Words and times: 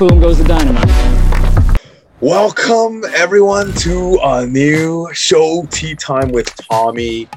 boom 0.00 0.18
goes 0.18 0.38
the 0.38 0.44
dynamite. 0.44 0.88
Welcome 2.22 3.04
everyone 3.14 3.74
to 3.74 4.18
a 4.22 4.46
new 4.46 5.06
show, 5.12 5.66
Tea 5.70 5.94
Time 5.94 6.32
with 6.32 6.50
Tommy 6.70 7.28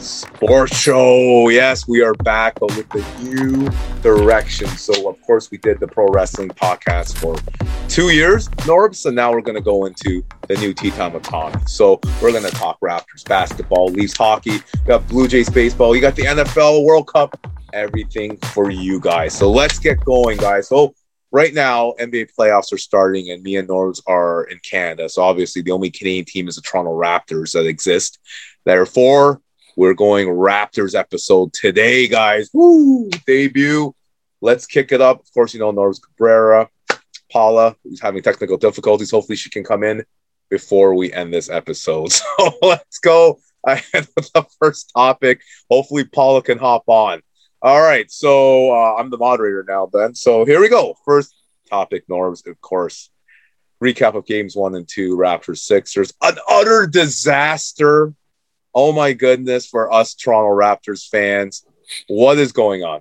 Sports 0.00 0.76
Show. 0.76 1.48
Yes, 1.48 1.88
we 1.88 2.02
are 2.02 2.12
back, 2.12 2.60
but 2.60 2.76
with 2.76 2.86
the 2.90 3.02
new 3.22 3.70
direction. 4.02 4.68
So, 4.68 5.08
of 5.08 5.18
course, 5.22 5.50
we 5.50 5.56
did 5.56 5.80
the 5.80 5.88
pro 5.88 6.06
wrestling 6.08 6.50
podcast 6.50 7.16
for 7.16 7.36
two 7.88 8.10
years, 8.10 8.50
Norbs, 8.66 9.06
and 9.06 9.16
now 9.16 9.32
we're 9.32 9.40
going 9.40 9.56
to 9.56 9.62
go 9.62 9.86
into 9.86 10.22
the 10.46 10.56
new 10.56 10.74
Tea 10.74 10.90
Time 10.90 11.14
with 11.14 11.22
Tommy. 11.22 11.56
So, 11.66 12.00
we're 12.20 12.32
going 12.32 12.44
to 12.44 12.50
talk 12.50 12.78
Raptors 12.80 13.24
basketball, 13.26 13.86
Leafs 13.86 14.14
hockey, 14.14 14.58
we 14.58 14.86
got 14.86 15.08
Blue 15.08 15.26
Jays 15.26 15.48
baseball, 15.48 15.94
you 15.94 16.02
got 16.02 16.16
the 16.16 16.24
NFL 16.24 16.84
World 16.84 17.08
Cup, 17.08 17.34
everything 17.72 18.36
for 18.36 18.70
you 18.70 19.00
guys. 19.00 19.32
So, 19.32 19.50
let's 19.50 19.78
get 19.78 20.04
going, 20.04 20.36
guys. 20.36 20.68
So, 20.68 20.94
right 21.34 21.52
now 21.52 21.92
NBA 21.98 22.30
playoffs 22.38 22.72
are 22.72 22.78
starting 22.78 23.32
and 23.32 23.42
me 23.42 23.56
and 23.56 23.68
Norbs 23.68 24.00
are 24.06 24.44
in 24.44 24.60
Canada. 24.60 25.08
So 25.08 25.20
obviously 25.20 25.62
the 25.62 25.72
only 25.72 25.90
Canadian 25.90 26.24
team 26.24 26.46
is 26.46 26.54
the 26.54 26.62
Toronto 26.62 26.92
Raptors 26.92 27.52
that 27.52 27.66
exist. 27.66 28.20
Therefore, 28.64 29.40
we're 29.76 29.94
going 29.94 30.28
Raptors 30.28 30.94
episode 30.94 31.52
today, 31.52 32.06
guys. 32.06 32.50
Woo! 32.54 33.10
Debut. 33.26 33.92
Let's 34.40 34.64
kick 34.64 34.92
it 34.92 35.00
up. 35.00 35.22
Of 35.22 35.34
course, 35.34 35.52
you 35.52 35.58
know 35.58 35.72
Norbs 35.72 36.00
Cabrera, 36.00 36.68
Paula, 37.32 37.74
who's 37.82 38.00
having 38.00 38.22
technical 38.22 38.56
difficulties. 38.56 39.10
Hopefully 39.10 39.34
she 39.34 39.50
can 39.50 39.64
come 39.64 39.82
in 39.82 40.04
before 40.50 40.94
we 40.94 41.12
end 41.12 41.34
this 41.34 41.50
episode. 41.50 42.12
So 42.38 42.52
let's 42.62 42.98
go 43.00 43.40
ahead 43.66 44.06
with 44.14 44.32
the 44.32 44.44
first 44.60 44.92
topic. 44.94 45.40
Hopefully 45.68 46.04
Paula 46.04 46.42
can 46.42 46.58
hop 46.58 46.84
on. 46.86 47.22
All 47.64 47.80
right, 47.80 48.10
so 48.10 48.72
uh, 48.72 48.96
I'm 48.98 49.08
the 49.08 49.16
moderator 49.16 49.64
now, 49.66 49.86
Ben. 49.86 50.14
So 50.14 50.44
here 50.44 50.60
we 50.60 50.68
go. 50.68 50.98
First 51.06 51.34
topic, 51.70 52.04
Norms, 52.10 52.46
of 52.46 52.60
course. 52.60 53.08
Recap 53.82 54.14
of 54.14 54.26
games 54.26 54.54
one 54.54 54.74
and 54.74 54.86
two, 54.86 55.16
Raptors 55.16 55.60
Sixers. 55.60 56.12
An 56.20 56.36
utter 56.46 56.86
disaster. 56.86 58.12
Oh 58.74 58.92
my 58.92 59.14
goodness, 59.14 59.66
for 59.66 59.90
us 59.90 60.12
Toronto 60.12 60.50
Raptors 60.50 61.08
fans. 61.08 61.64
What 62.06 62.36
is 62.36 62.52
going 62.52 62.84
on? 62.84 63.00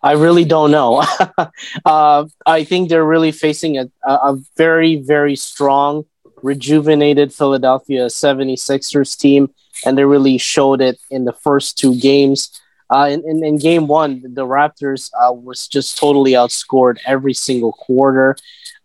I 0.00 0.12
really 0.12 0.44
don't 0.44 0.70
know. 0.70 1.04
uh, 1.84 2.26
I 2.46 2.62
think 2.62 2.90
they're 2.90 3.04
really 3.04 3.32
facing 3.32 3.78
a, 3.78 3.90
a 4.04 4.38
very, 4.56 5.02
very 5.02 5.34
strong, 5.34 6.04
rejuvenated 6.44 7.34
Philadelphia 7.34 8.06
76ers 8.06 9.18
team, 9.18 9.52
and 9.84 9.98
they 9.98 10.04
really 10.04 10.38
showed 10.38 10.80
it 10.80 11.00
in 11.10 11.24
the 11.24 11.32
first 11.32 11.76
two 11.76 11.98
games. 11.98 12.60
Uh, 12.90 13.08
in, 13.10 13.22
in, 13.28 13.44
in, 13.44 13.58
game 13.58 13.86
one, 13.86 14.22
the 14.22 14.46
Raptors 14.46 15.10
uh, 15.20 15.32
was 15.32 15.68
just 15.68 15.98
totally 15.98 16.32
outscored 16.32 16.98
every 17.04 17.34
single 17.34 17.72
quarter. 17.72 18.34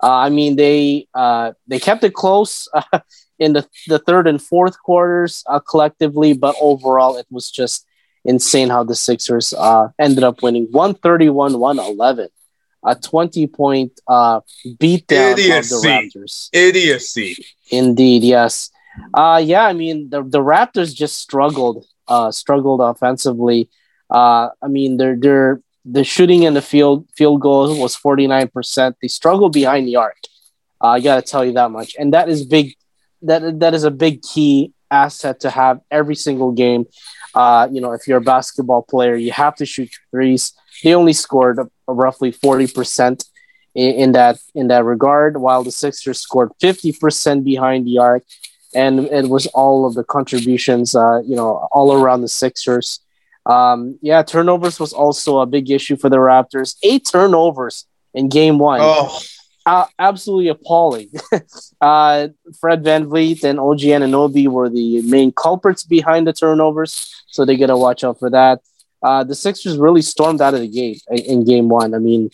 Uh, 0.01 0.11
I 0.11 0.29
mean, 0.29 0.57
they 0.57 1.07
uh, 1.13 1.53
they 1.67 1.79
kept 1.79 2.03
it 2.03 2.13
close 2.13 2.67
uh, 2.73 2.99
in 3.39 3.53
the, 3.53 3.65
the 3.87 3.99
third 3.99 4.27
and 4.27 4.41
fourth 4.41 4.77
quarters 4.79 5.43
uh, 5.47 5.59
collectively, 5.59 6.33
but 6.33 6.55
overall, 6.59 7.15
it 7.15 7.27
was 7.31 7.49
just 7.49 7.85
insane 8.25 8.69
how 8.69 8.83
the 8.83 8.95
Sixers 8.95 9.53
ended 9.99 10.23
up 10.23 10.41
winning 10.41 10.67
131 10.71 11.59
111. 11.59 12.29
A 12.85 12.95
20 12.95 13.47
point 13.47 13.97
beatdown 14.09 15.31
Idiocy. 15.31 15.57
of 15.57 15.69
the 15.69 15.87
Raptors. 15.87 16.49
Idiocy. 16.51 17.37
Indeed, 17.71 18.23
yes. 18.23 18.71
yeah, 19.15 19.63
I 19.63 19.71
mean, 19.71 20.09
the, 20.09 20.21
the 20.21 20.39
Raptors 20.39 20.93
just 20.93 21.17
struggled, 21.17 21.85
struggled 22.31 22.81
offensively. 22.81 23.69
Uh, 24.13 24.49
I 24.61 24.67
mean, 24.67 24.97
they're 24.97 25.17
they're 25.17 25.61
the 25.85 26.03
shooting 26.03 26.43
in 26.43 26.53
the 26.53 26.61
field 26.61 27.07
field 27.15 27.41
goal 27.41 27.77
was 27.79 27.95
49%. 27.95 28.95
They 29.01 29.07
struggle 29.07 29.49
behind 29.49 29.87
the 29.87 29.97
arc. 29.97 30.17
Uh, 30.81 30.89
I 30.89 30.99
got 30.99 31.15
to 31.15 31.21
tell 31.21 31.43
you 31.43 31.53
that 31.53 31.71
much. 31.71 31.95
And 31.99 32.13
that 32.13 32.29
is 32.29 32.45
big 32.45 32.75
that 33.23 33.59
that 33.59 33.73
is 33.73 33.83
a 33.83 33.91
big 33.91 34.21
key 34.21 34.73
asset 34.91 35.39
to 35.41 35.49
have 35.49 35.81
every 35.91 36.15
single 36.15 36.51
game. 36.51 36.85
Uh, 37.33 37.67
you 37.71 37.81
know, 37.81 37.93
if 37.93 38.07
you're 38.07 38.19
a 38.19 38.21
basketball 38.21 38.83
player, 38.83 39.15
you 39.15 39.31
have 39.31 39.55
to 39.55 39.65
shoot 39.65 39.89
threes. 40.11 40.53
They 40.83 40.93
only 40.93 41.13
scored 41.13 41.57
a, 41.57 41.69
a 41.87 41.93
roughly 41.93 42.31
40% 42.31 43.25
in, 43.73 43.95
in, 43.95 44.11
that 44.11 44.37
in 44.53 44.67
that 44.67 44.83
regard, 44.83 45.37
while 45.37 45.63
the 45.63 45.71
Sixers 45.71 46.19
scored 46.19 46.51
50% 46.61 47.43
behind 47.43 47.87
the 47.87 47.97
arc. 47.97 48.23
And 48.75 48.99
it 48.99 49.29
was 49.29 49.47
all 49.47 49.85
of 49.85 49.93
the 49.95 50.03
contributions, 50.03 50.95
uh, 50.95 51.21
you 51.21 51.35
know, 51.35 51.67
all 51.71 51.93
around 51.93 52.21
the 52.21 52.27
Sixers. 52.27 52.99
Um, 53.45 53.99
yeah, 54.01 54.23
turnovers 54.23 54.79
was 54.79 54.93
also 54.93 55.39
a 55.39 55.45
big 55.45 55.69
issue 55.69 55.97
for 55.97 56.09
the 56.09 56.17
Raptors. 56.17 56.77
Eight 56.83 57.07
turnovers 57.09 57.85
in 58.13 58.29
game 58.29 58.59
one. 58.59 58.79
Oh. 58.81 59.19
Uh, 59.65 59.85
absolutely 59.97 60.49
appalling. 60.49 61.09
uh, 61.81 62.27
Fred 62.59 62.83
VanVleet 62.83 63.43
and 63.45 63.59
OG 63.59 63.79
Anunoby 63.79 64.47
were 64.47 64.69
the 64.69 65.01
main 65.03 65.31
culprits 65.31 65.85
behind 65.85 66.27
the 66.27 66.33
turnovers, 66.33 67.23
so 67.27 67.45
they 67.45 67.55
got 67.55 67.67
to 67.67 67.77
watch 67.77 68.03
out 68.03 68.19
for 68.19 68.29
that. 68.29 68.59
Uh, 69.01 69.23
the 69.23 69.35
Sixers 69.35 69.77
really 69.77 70.01
stormed 70.01 70.41
out 70.41 70.53
of 70.53 70.59
the 70.59 70.67
gate 70.67 71.01
in, 71.09 71.17
in 71.19 71.45
game 71.45 71.69
one. 71.69 71.93
I 71.93 71.99
mean, 71.99 72.29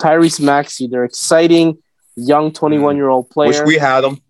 Tyrese 0.00 0.40
Maxey, 0.40 0.86
they're 0.86 1.04
exciting 1.04 1.78
young 2.16 2.52
21 2.52 2.96
year 2.96 3.08
old 3.08 3.30
player. 3.30 3.48
Wish 3.48 3.62
we 3.62 3.78
had 3.78 4.04
him. 4.04 4.20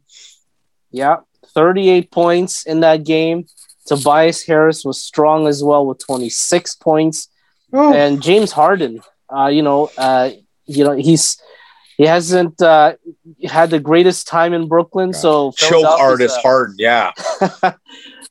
Yeah, 0.90 1.18
38 1.54 2.10
points 2.10 2.66
in 2.66 2.80
that 2.80 3.04
game. 3.04 3.46
Tobias 3.90 4.44
Harris 4.46 4.84
was 4.84 5.02
strong 5.02 5.48
as 5.48 5.64
well 5.64 5.84
with 5.84 5.98
26 6.06 6.76
points. 6.76 7.26
Oh. 7.72 7.92
And 7.92 8.22
James 8.22 8.52
Harden, 8.52 9.00
uh, 9.28 9.48
you 9.48 9.62
know, 9.62 9.90
uh, 9.98 10.30
you 10.66 10.84
know, 10.84 10.92
he's 10.92 11.42
he 11.96 12.04
hasn't 12.04 12.62
uh, 12.62 12.94
had 13.44 13.70
the 13.70 13.80
greatest 13.80 14.28
time 14.28 14.52
in 14.52 14.68
Brooklyn. 14.68 15.12
So 15.12 15.50
choke 15.52 15.84
artist 15.84 16.38
uh, 16.38 16.42
Harden, 16.42 16.76
yeah, 16.78 17.10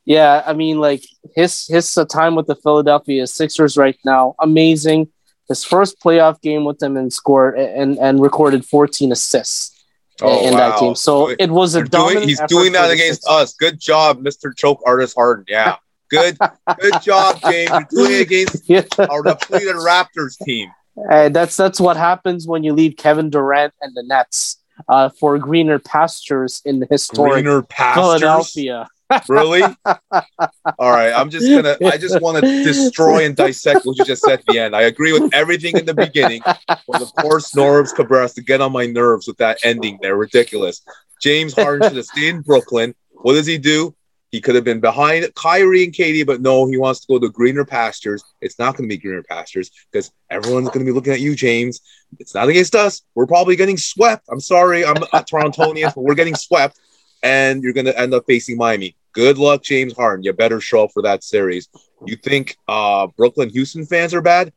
yeah. 0.06 0.44
I 0.46 0.54
mean, 0.54 0.80
like 0.80 1.04
his 1.36 1.68
his 1.68 1.98
uh, 1.98 2.06
time 2.06 2.36
with 2.36 2.48
the 2.48 2.56
Philadelphia 2.56 3.28
Sixers 3.28 3.76
right 3.76 4.00
now, 4.06 4.36
amazing. 4.40 5.10
His 5.50 5.66
first 5.66 6.00
playoff 6.00 6.40
game 6.42 6.64
with 6.64 6.80
them 6.80 6.96
and 6.96 7.12
scored 7.12 7.60
and 7.60 7.98
and 7.98 8.22
recorded 8.22 8.64
14 8.64 9.12
assists 9.12 9.79
oh, 10.22 10.48
in 10.48 10.54
wow. 10.54 10.72
that 10.72 10.80
game. 10.80 10.96
So 10.96 11.30
it 11.30 11.50
was 11.50 11.76
a 11.76 11.84
doing, 11.84 12.28
He's 12.28 12.42
doing 12.48 12.74
that 12.74 12.92
against 12.92 13.28
us. 13.28 13.54
Good 13.54 13.80
job, 13.80 14.22
Mr. 14.22 14.56
Choke 14.56 14.82
Artist 14.86 15.16
Harden. 15.16 15.46
Yeah. 15.48 15.78
Good, 16.10 16.40
good 16.80 17.04
job, 17.04 17.40
James. 17.40 17.70
You're 17.70 17.88
doing 17.92 18.12
it 18.14 18.22
against 18.22 18.64
yeah. 18.68 18.82
our 19.12 19.22
depleted 19.22 19.76
Raptors 19.76 20.44
team. 20.44 20.72
Hey, 21.08 21.30
that's 21.30 21.56
that's 21.56 21.80
what 21.80 21.98
happens 21.98 22.48
when 22.48 22.64
you 22.64 22.74
leave 22.74 22.98
Kevin 22.98 23.30
Durant 23.30 23.76
and 23.80 23.94
the 23.96 24.02
Nets 24.02 24.58
uh, 24.88 25.10
for 25.10 25.38
greener 25.38 25.78
pastures 25.78 26.64
in 26.66 26.80
the 26.80 26.88
historic 26.90 27.46
Philadelphia 27.46 28.88
really? 29.28 29.62
All 29.62 30.92
right. 30.92 31.12
I'm 31.12 31.30
just 31.30 31.48
gonna. 31.48 31.78
I 31.86 31.98
just 31.98 32.22
want 32.22 32.44
to 32.44 32.64
destroy 32.64 33.26
and 33.26 33.36
dissect 33.36 33.86
what 33.86 33.98
you 33.98 34.06
just 34.06 34.24
said 34.24 34.40
at 34.40 34.46
the 34.46 34.60
end. 34.60 34.76
I 34.76 34.84
agree 34.84 35.14
with 35.14 35.34
everything 35.34 35.78
in 35.78 35.86
the 35.86 35.94
beginning, 35.94 36.42
but 36.68 37.02
of 37.02 37.14
course, 37.16 37.52
Norbs 37.54 37.94
Cabrera 37.94 38.30
to 38.30 38.42
get 38.42 38.62
on 38.62 38.72
my 38.72 38.86
nerves 38.86 39.28
with 39.28 39.38
that 39.38 39.60
ending 39.64 40.00
there. 40.02 40.16
Ridiculous. 40.16 40.82
James 41.22 41.54
Harden 41.54 41.90
should 41.90 41.98
have 41.98 42.06
stayed 42.06 42.36
in 42.36 42.42
Brooklyn. 42.42 42.96
What 43.12 43.34
does 43.34 43.46
he 43.46 43.58
do? 43.58 43.96
He 44.32 44.42
could 44.42 44.56
have 44.56 44.64
been 44.64 44.80
behind 44.80 45.28
Kyrie 45.34 45.84
and 45.84 45.94
KD, 45.94 46.26
but 46.26 46.40
no, 46.40 46.68
he 46.68 46.78
wants 46.78 47.00
to 47.02 47.08
go 47.08 47.20
to 47.20 47.30
greener 47.30 47.66
pastures. 47.66 48.24
It's 48.42 48.60
not 48.60 48.78
going 48.78 48.88
to 48.88 48.96
be 48.96 49.02
greener 49.02 49.24
pastures 49.24 49.72
because 49.92 50.12
everyone's 50.30 50.68
going 50.68 50.86
to 50.86 50.90
be 50.90 50.92
looking 50.92 51.14
at 51.14 51.20
you, 51.20 51.36
James. 51.36 51.82
It's 52.20 52.36
not 52.36 52.48
against 52.48 52.76
us. 52.76 53.02
We're 53.16 53.26
probably 53.26 53.56
getting 53.56 53.78
swept. 53.78 54.28
I'm 54.30 54.40
sorry, 54.40 54.86
I'm 54.86 55.02
uh, 55.02 55.08
a 55.14 55.24
Torontonian, 55.24 55.94
but 55.96 56.02
we're 56.02 56.16
getting 56.16 56.36
swept, 56.36 56.80
and 57.24 57.64
you're 57.64 57.74
going 57.74 57.88
to 57.88 58.00
end 58.00 58.14
up 58.14 58.26
facing 58.28 58.58
Miami. 58.58 58.96
Good 59.14 59.38
luck, 59.38 59.64
James 59.64 59.94
Harden. 59.94 60.24
You 60.24 60.34
better 60.34 60.62
show 60.62 60.84
up 60.84 60.92
for 60.94 61.02
that 61.04 61.24
series. 61.24 61.68
You 62.06 62.16
think 62.16 62.58
uh, 62.68 63.08
Brooklyn 63.18 63.50
Houston 63.50 63.86
fans 63.86 64.14
are 64.14 64.22
bad? 64.22 64.54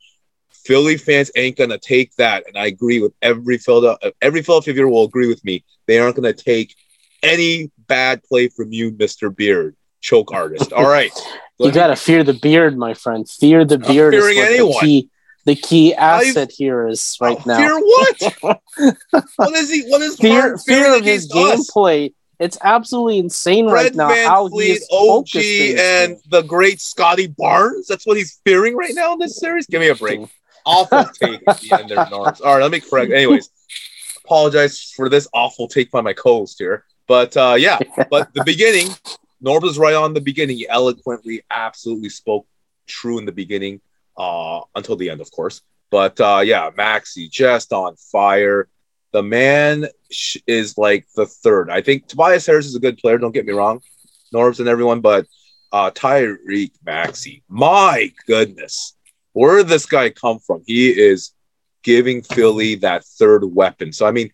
Philly 0.64 0.96
fans 0.96 1.30
ain't 1.34 1.56
gonna 1.56 1.78
take 1.78 2.14
that, 2.16 2.44
and 2.46 2.56
I 2.56 2.66
agree 2.66 3.00
with 3.00 3.12
every 3.20 3.58
Philadelphia. 3.58 4.12
Every 4.20 4.42
Philadelphia 4.42 4.74
viewer 4.74 4.88
will 4.88 5.04
agree 5.04 5.26
with 5.26 5.44
me. 5.44 5.64
They 5.86 5.98
aren't 5.98 6.16
gonna 6.16 6.32
take 6.32 6.76
any 7.22 7.70
bad 7.88 8.22
play 8.22 8.48
from 8.48 8.72
you, 8.72 8.92
Mister 8.92 9.28
Beard, 9.30 9.74
choke 10.00 10.32
artist. 10.32 10.72
All 10.72 10.88
right, 10.88 11.10
you 11.58 11.72
gotta 11.72 11.96
fear 11.96 12.22
the 12.22 12.34
beard, 12.34 12.78
my 12.78 12.94
friend. 12.94 13.28
Fear 13.28 13.64
the 13.64 13.78
beard. 13.78 14.14
Is 14.14 14.24
anyone. 14.24 14.72
The 14.72 14.80
key, 14.80 15.10
the 15.46 15.56
key 15.56 15.94
asset 15.94 16.50
I've, 16.50 16.54
here 16.54 16.86
is 16.86 17.16
right 17.20 17.38
oh, 17.38 17.42
now. 17.44 17.56
Fear 17.56 17.78
what? 17.80 18.96
what 19.36 19.52
is 19.54 19.68
he? 19.68 19.82
What 19.88 20.02
is 20.02 20.16
fear? 20.16 20.56
Fear 20.58 20.96
of 20.96 21.04
his 21.04 21.28
gameplay 21.28 22.12
it's 22.42 22.58
absolutely 22.62 23.18
insane 23.18 23.68
Fred 23.68 23.84
right 23.84 23.94
now 23.94 24.08
Van 24.08 24.26
how 24.26 24.48
Fleet, 24.48 24.82
OG, 24.90 25.36
and 25.36 26.16
the 26.28 26.42
great 26.42 26.80
Scottie 26.80 27.28
Barnes. 27.28 27.86
That's 27.86 28.04
what 28.04 28.16
he's 28.16 28.40
fearing 28.44 28.76
right 28.76 28.94
now 28.94 29.12
in 29.12 29.20
this 29.20 29.36
series. 29.36 29.66
Give 29.66 29.80
me 29.80 29.88
a 29.88 29.94
break. 29.94 30.20
Awful 30.66 31.04
take 31.04 31.40
at 31.48 31.60
the 31.60 31.72
end 31.72 31.88
there, 31.88 32.06
Norris. 32.10 32.40
All 32.40 32.54
right, 32.54 32.62
let 32.62 32.70
me 32.70 32.80
correct. 32.80 33.12
Anyways, 33.12 33.50
apologize 34.24 34.92
for 34.94 35.08
this 35.08 35.26
awful 35.32 35.66
take 35.66 35.90
by 35.90 36.00
my 36.00 36.12
co-host 36.12 36.56
here. 36.58 36.84
But 37.08 37.36
uh, 37.36 37.56
yeah, 37.58 37.80
but 38.10 38.32
the 38.32 38.44
beginning, 38.44 38.88
Norb 39.44 39.62
was 39.62 39.76
right 39.76 39.94
on 39.94 40.14
the 40.14 40.20
beginning. 40.20 40.58
He 40.58 40.68
eloquently, 40.68 41.42
absolutely 41.50 42.10
spoke 42.10 42.46
true 42.86 43.18
in 43.18 43.24
the 43.24 43.32
beginning 43.32 43.80
uh, 44.16 44.60
until 44.76 44.94
the 44.94 45.10
end, 45.10 45.20
of 45.20 45.32
course. 45.32 45.62
But 45.90 46.20
uh, 46.20 46.42
yeah, 46.44 46.70
Maxey 46.76 47.28
just 47.28 47.72
on 47.72 47.96
fire. 47.96 48.68
The 49.12 49.22
man 49.22 49.86
is 50.46 50.78
like 50.78 51.06
the 51.14 51.26
third. 51.26 51.70
I 51.70 51.82
think 51.82 52.06
Tobias 52.06 52.46
Harris 52.46 52.66
is 52.66 52.74
a 52.74 52.80
good 52.80 52.98
player. 52.98 53.18
Don't 53.18 53.32
get 53.32 53.46
me 53.46 53.52
wrong, 53.52 53.80
Norbs 54.34 54.60
and 54.60 54.68
everyone, 54.68 55.00
but 55.00 55.26
uh, 55.72 55.90
Tyreek 55.90 56.72
Maxey, 56.84 57.42
my 57.48 58.12
goodness, 58.26 58.94
where 59.32 59.58
did 59.58 59.68
this 59.68 59.86
guy 59.86 60.10
come 60.10 60.38
from? 60.38 60.62
He 60.66 60.90
is 60.90 61.32
giving 61.82 62.22
Philly 62.22 62.76
that 62.76 63.04
third 63.04 63.44
weapon. 63.44 63.92
So 63.92 64.06
I 64.06 64.10
mean, 64.10 64.30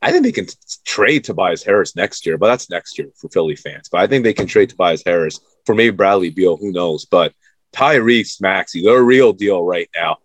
I 0.00 0.12
think 0.12 0.24
they 0.24 0.32
can 0.32 0.46
t- 0.46 0.54
trade 0.84 1.24
Tobias 1.24 1.64
Harris 1.64 1.96
next 1.96 2.24
year, 2.24 2.38
but 2.38 2.46
that's 2.46 2.70
next 2.70 2.98
year 2.98 3.08
for 3.16 3.28
Philly 3.28 3.56
fans. 3.56 3.88
But 3.90 4.00
I 4.00 4.06
think 4.06 4.24
they 4.24 4.32
can 4.32 4.46
trade 4.46 4.70
Tobias 4.70 5.02
Harris 5.04 5.40
for 5.66 5.74
maybe 5.74 5.94
Bradley 5.96 6.30
Beal. 6.30 6.56
Who 6.56 6.72
knows? 6.72 7.04
But 7.04 7.32
Tyrese 7.74 8.40
Maxey, 8.40 8.82
they're 8.82 8.98
a 8.98 9.02
real 9.02 9.32
deal 9.32 9.62
right 9.62 9.90
now. 9.94 10.18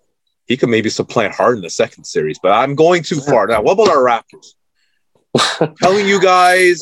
He 0.45 0.57
could 0.57 0.69
maybe 0.69 0.89
supplant 0.89 1.33
Harden 1.33 1.59
in 1.59 1.63
the 1.63 1.69
second 1.69 2.03
series, 2.03 2.39
but 2.39 2.51
I'm 2.51 2.75
going 2.75 3.03
too 3.03 3.21
far. 3.21 3.47
Now, 3.47 3.61
what 3.61 3.73
about 3.73 3.89
our 3.89 3.97
Raptors? 3.97 5.75
Telling 5.81 6.07
you 6.07 6.21
guys, 6.21 6.81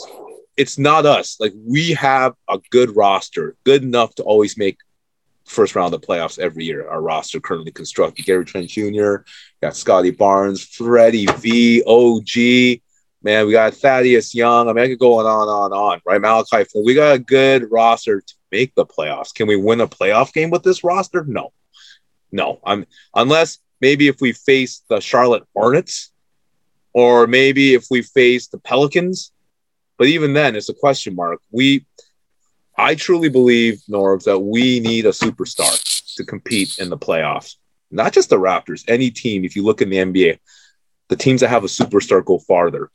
it's 0.58 0.78
not 0.78 1.06
us. 1.06 1.38
Like 1.40 1.54
we 1.56 1.92
have 1.92 2.34
a 2.50 2.60
good 2.69 2.96
roster, 2.96 3.56
good 3.63 3.84
enough 3.84 4.16
to 4.16 4.24
always 4.24 4.58
make 4.58 4.78
first 5.46 5.75
round 5.75 5.94
of 5.94 6.02
playoffs 6.02 6.40
every 6.40 6.66
year. 6.66 6.88
Our 6.88 7.02
roster 7.02 7.40
currently 7.40 7.72
constructed: 7.72 8.25
Gary 8.25 8.46
Trent 8.46 8.69
Jr., 8.69 9.18
got 9.62 9.75
Scottie 9.75 10.12
Barnes, 10.12 10.63
Freddie 10.63 11.28
V, 11.28 11.84
OG. 11.86 12.81
Man, 13.24 13.46
we 13.46 13.52
got 13.52 13.75
Thaddeus 13.75 14.34
Young. 14.34 14.68
I 14.68 14.74
mean, 14.74 14.84
I 14.84 14.88
could 14.88 15.00
go 15.00 15.19
on, 15.19 15.28
on, 15.28 15.48
on, 15.48 15.74
on. 15.74 16.02
Right, 16.06 16.19
Malachi. 16.19 16.66
We 16.84 16.96
got 16.96 17.16
a 17.16 17.19
good 17.19 17.69
roster 17.72 18.22
to 18.22 18.34
make 18.52 18.74
the 18.74 18.86
playoffs. 18.86 19.34
Can 19.34 19.48
we 19.48 19.56
win 19.56 19.81
a 19.81 19.88
playoff 19.88 20.34
game 20.34 20.50
with 20.50 20.63
this 20.63 20.84
roster? 20.84 21.24
No, 21.25 21.54
no. 22.31 22.60
I'm 22.63 22.86
unless 23.16 23.60
maybe 23.80 24.07
if 24.07 24.22
we 24.22 24.31
face 24.33 24.83
the 24.89 25.00
Charlotte 25.00 25.44
Hornets, 25.56 26.12
or 26.94 27.28
maybe 27.28 27.74
if 27.74 27.86
we 27.89 28.01
face 28.01 28.48
the 28.48 28.60
Pelicans. 28.60 29.31
But 29.98 30.07
even 30.07 30.33
then, 30.33 30.56
it's 30.56 30.69
a 30.69 30.74
question 30.74 31.16
mark. 31.16 31.42
We, 31.51 31.86
I 32.78 32.95
truly 32.95 33.30
believe, 33.30 33.81
Norbs, 33.89 34.24
that 34.24 34.39
we 34.39 34.80
need 34.80 35.06
a 35.06 35.10
superstar 35.10 36.16
to 36.16 36.25
compete 36.25 36.78
in 36.80 36.89
the 36.89 36.98
playoffs. 36.98 37.56
Not 37.92 38.13
just 38.13 38.30
the 38.30 38.38
Raptors, 38.38 38.84
any 38.88 39.12
team. 39.12 39.45
If 39.45 39.56
you 39.56 39.63
look 39.63 39.81
in 39.81 39.89
the 39.89 39.98
NBA, 39.98 40.39
the 41.10 41.16
teams 41.16 41.42
that 41.42 41.50
have 41.50 41.63
a 41.63 41.68
superstar 41.68 42.24
go 42.24 42.39
farther. 42.39 42.89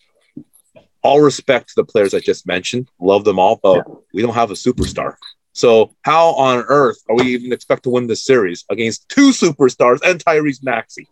All 1.03 1.21
respect 1.21 1.69
to 1.69 1.75
the 1.77 1.85
players 1.85 2.15
I 2.15 2.21
just 2.21 2.47
mentioned, 2.47 2.89
love 2.99 3.25
them 3.25 3.39
all, 3.39 3.61
but 3.63 3.87
we 4.13 4.23
don't 4.23 4.35
have 4.35 4.51
a 4.51 4.55
superstar. 4.55 5.15
So 5.57 5.97
how 6.03 6.35
on 6.35 6.67
earth 6.69 6.99
are 7.09 7.17
we 7.17 7.29
even 7.29 7.51
expect 7.51 7.85
to 7.85 7.91
win 7.91 8.09
this 8.09 8.23
series 8.23 8.67
against 8.71 9.09
two 9.09 9.31
superstars 9.31 10.01
and 10.05 10.23
Tyrese 10.23 10.63
Maxey 10.63 11.09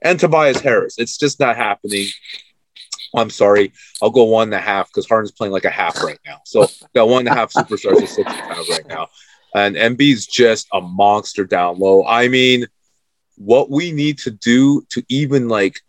and 0.00 0.18
Tobias 0.18 0.60
Harris? 0.60 0.98
It's 0.98 1.18
just 1.18 1.38
not 1.40 1.56
happening. 1.56 2.06
I'm 3.14 3.28
sorry. 3.28 3.74
I'll 4.00 4.08
go 4.08 4.24
one 4.24 4.48
and 4.48 4.54
a 4.54 4.60
half 4.60 4.88
because 4.88 5.06
Harden's 5.06 5.32
playing 5.32 5.52
like 5.52 5.66
a 5.66 5.70
half 5.70 6.02
right 6.02 6.18
now. 6.24 6.38
So 6.46 6.68
got 6.94 7.10
one 7.10 7.20
and 7.20 7.28
a 7.28 7.34
half 7.34 7.52
superstars 7.52 8.08
six 8.08 8.18
and 8.18 8.28
half 8.28 8.66
right 8.70 8.86
now. 8.88 9.08
And 9.54 9.76
Embiid's 9.76 10.24
just 10.24 10.68
a 10.72 10.80
monster 10.80 11.44
down 11.44 11.78
low. 11.78 12.02
I 12.06 12.28
mean, 12.28 12.64
what 13.36 13.68
we 13.68 13.92
need 13.92 14.16
to 14.20 14.30
do 14.30 14.86
to 14.88 15.04
even 15.10 15.50
like 15.50 15.80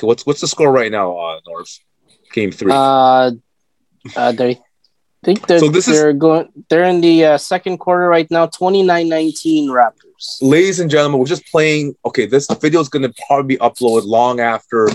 what's 0.00 0.26
what's 0.26 0.40
the 0.40 0.48
score 0.48 0.72
right 0.72 0.90
now, 0.90 1.16
uh 1.16 1.38
North? 1.46 1.78
Game 2.32 2.50
three. 2.50 2.72
Uh, 2.72 3.30
uh, 4.16 4.32
think 5.26 5.46
they're, 5.46 5.58
So 5.58 5.68
this 5.68 5.88
is- 5.88 5.98
they're 5.98 6.12
going. 6.12 6.48
They're 6.70 6.84
in 6.84 7.00
the 7.00 7.16
uh, 7.24 7.38
second 7.38 7.78
quarter 7.78 8.06
right 8.08 8.30
now. 8.30 8.46
29-19 8.46 9.66
Raptors. 9.68 10.24
ladies 10.40 10.78
and 10.80 10.88
gentlemen, 10.90 11.18
we're 11.18 11.26
just 11.26 11.46
playing. 11.50 11.94
Okay, 12.04 12.26
this 12.26 12.46
video 12.62 12.80
is 12.80 12.88
going 12.88 13.02
to 13.02 13.12
probably 13.26 13.56
be 13.56 13.60
uploaded 13.60 14.06
long 14.06 14.40
after 14.40 14.88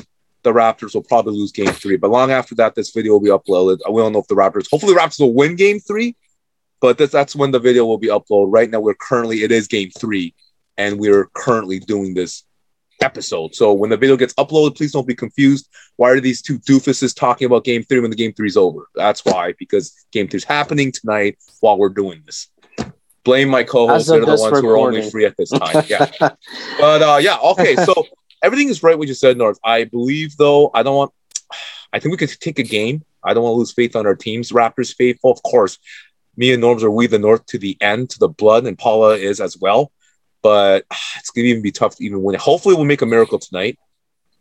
the 0.43 0.51
Raptors 0.51 0.95
will 0.95 1.03
probably 1.03 1.33
lose 1.37 1.51
game 1.51 1.67
three. 1.83 1.97
But 1.97 2.09
long 2.09 2.31
after 2.31 2.55
that, 2.55 2.73
this 2.75 2.89
video 2.91 3.11
will 3.13 3.19
be 3.19 3.29
uploaded. 3.29 3.77
We 3.91 4.01
don't 4.01 4.13
know 4.13 4.19
if 4.19 4.27
the 4.27 4.35
Raptors, 4.35 4.67
hopefully, 4.71 4.93
the 4.93 4.99
Raptors 4.99 5.19
will 5.19 5.33
win 5.35 5.55
game 5.55 5.79
three, 5.79 6.15
but 6.79 6.97
that's, 6.97 7.11
that's 7.11 7.35
when 7.35 7.51
the 7.51 7.59
video 7.59 7.85
will 7.85 7.99
be 7.99 8.07
uploaded. 8.07 8.47
Right 8.51 8.69
now, 8.69 8.79
we're 8.79 8.95
currently, 8.95 9.43
it 9.43 9.51
is 9.51 9.67
game 9.67 9.91
three, 9.99 10.33
and 10.77 10.99
we're 10.99 11.25
currently 11.35 11.79
doing 11.79 12.15
this 12.15 12.43
episode. 13.01 13.55
So 13.55 13.73
when 13.73 13.89
the 13.89 13.97
video 13.97 14.17
gets 14.17 14.33
uploaded, 14.35 14.77
please 14.77 14.91
don't 14.91 15.07
be 15.07 15.15
confused. 15.15 15.67
Why 15.97 16.11
are 16.11 16.19
these 16.19 16.41
two 16.41 16.59
doofuses 16.59 17.15
talking 17.15 17.45
about 17.45 17.63
game 17.63 17.83
three 17.83 17.99
when 17.99 18.09
the 18.09 18.15
game 18.15 18.33
three 18.33 18.47
is 18.47 18.57
over? 18.57 18.87
That's 18.95 19.23
why, 19.25 19.53
because 19.57 19.93
game 20.11 20.27
three 20.27 20.37
is 20.37 20.43
happening 20.43 20.91
tonight 20.91 21.37
while 21.59 21.77
we're 21.77 21.89
doing 21.89 22.23
this. 22.25 22.47
Blame 23.23 23.49
my 23.49 23.63
co-hosts. 23.63 24.09
They're 24.09 24.19
the 24.21 24.35
ones 24.35 24.59
who 24.59 24.69
are 24.69 24.77
only 24.77 25.07
free 25.09 25.25
at 25.25 25.37
this 25.37 25.51
time. 25.51 25.83
Yeah. 25.87 26.09
But 26.79 27.01
uh, 27.01 27.19
yeah, 27.21 27.37
okay. 27.37 27.75
So 27.75 28.05
everything 28.43 28.69
is 28.69 28.81
right 28.81 28.97
what 28.97 29.07
you 29.07 29.13
said, 29.13 29.37
North. 29.37 29.59
I 29.63 29.83
believe 29.83 30.37
though, 30.37 30.71
I 30.73 30.83
don't 30.83 30.95
want. 30.95 31.11
I 31.93 31.99
think 31.99 32.11
we 32.11 32.17
could 32.17 32.29
take 32.39 32.57
a 32.57 32.63
game. 32.63 33.03
I 33.23 33.33
don't 33.33 33.43
want 33.43 33.53
to 33.53 33.57
lose 33.57 33.73
faith 33.73 33.95
on 33.95 34.07
our 34.07 34.15
teams. 34.15 34.51
Raptors 34.51 34.95
faithful, 34.95 35.31
of 35.31 35.43
course. 35.43 35.77
Me 36.37 36.53
and 36.53 36.61
Norms 36.61 36.83
are 36.83 36.89
we 36.89 37.07
the 37.07 37.19
North 37.19 37.45
to 37.47 37.57
the 37.57 37.77
end, 37.81 38.09
to 38.11 38.19
the 38.19 38.29
blood, 38.29 38.65
and 38.65 38.77
Paula 38.77 39.17
is 39.17 39.41
as 39.41 39.57
well. 39.57 39.91
But 40.41 40.85
it's 41.19 41.29
gonna 41.31 41.47
even 41.47 41.61
be 41.61 41.71
tough 41.71 41.95
to 41.97 42.05
even 42.05 42.21
win. 42.23 42.37
Hopefully, 42.39 42.75
we'll 42.75 42.85
make 42.85 43.01
a 43.01 43.05
miracle 43.05 43.39
tonight. 43.39 43.77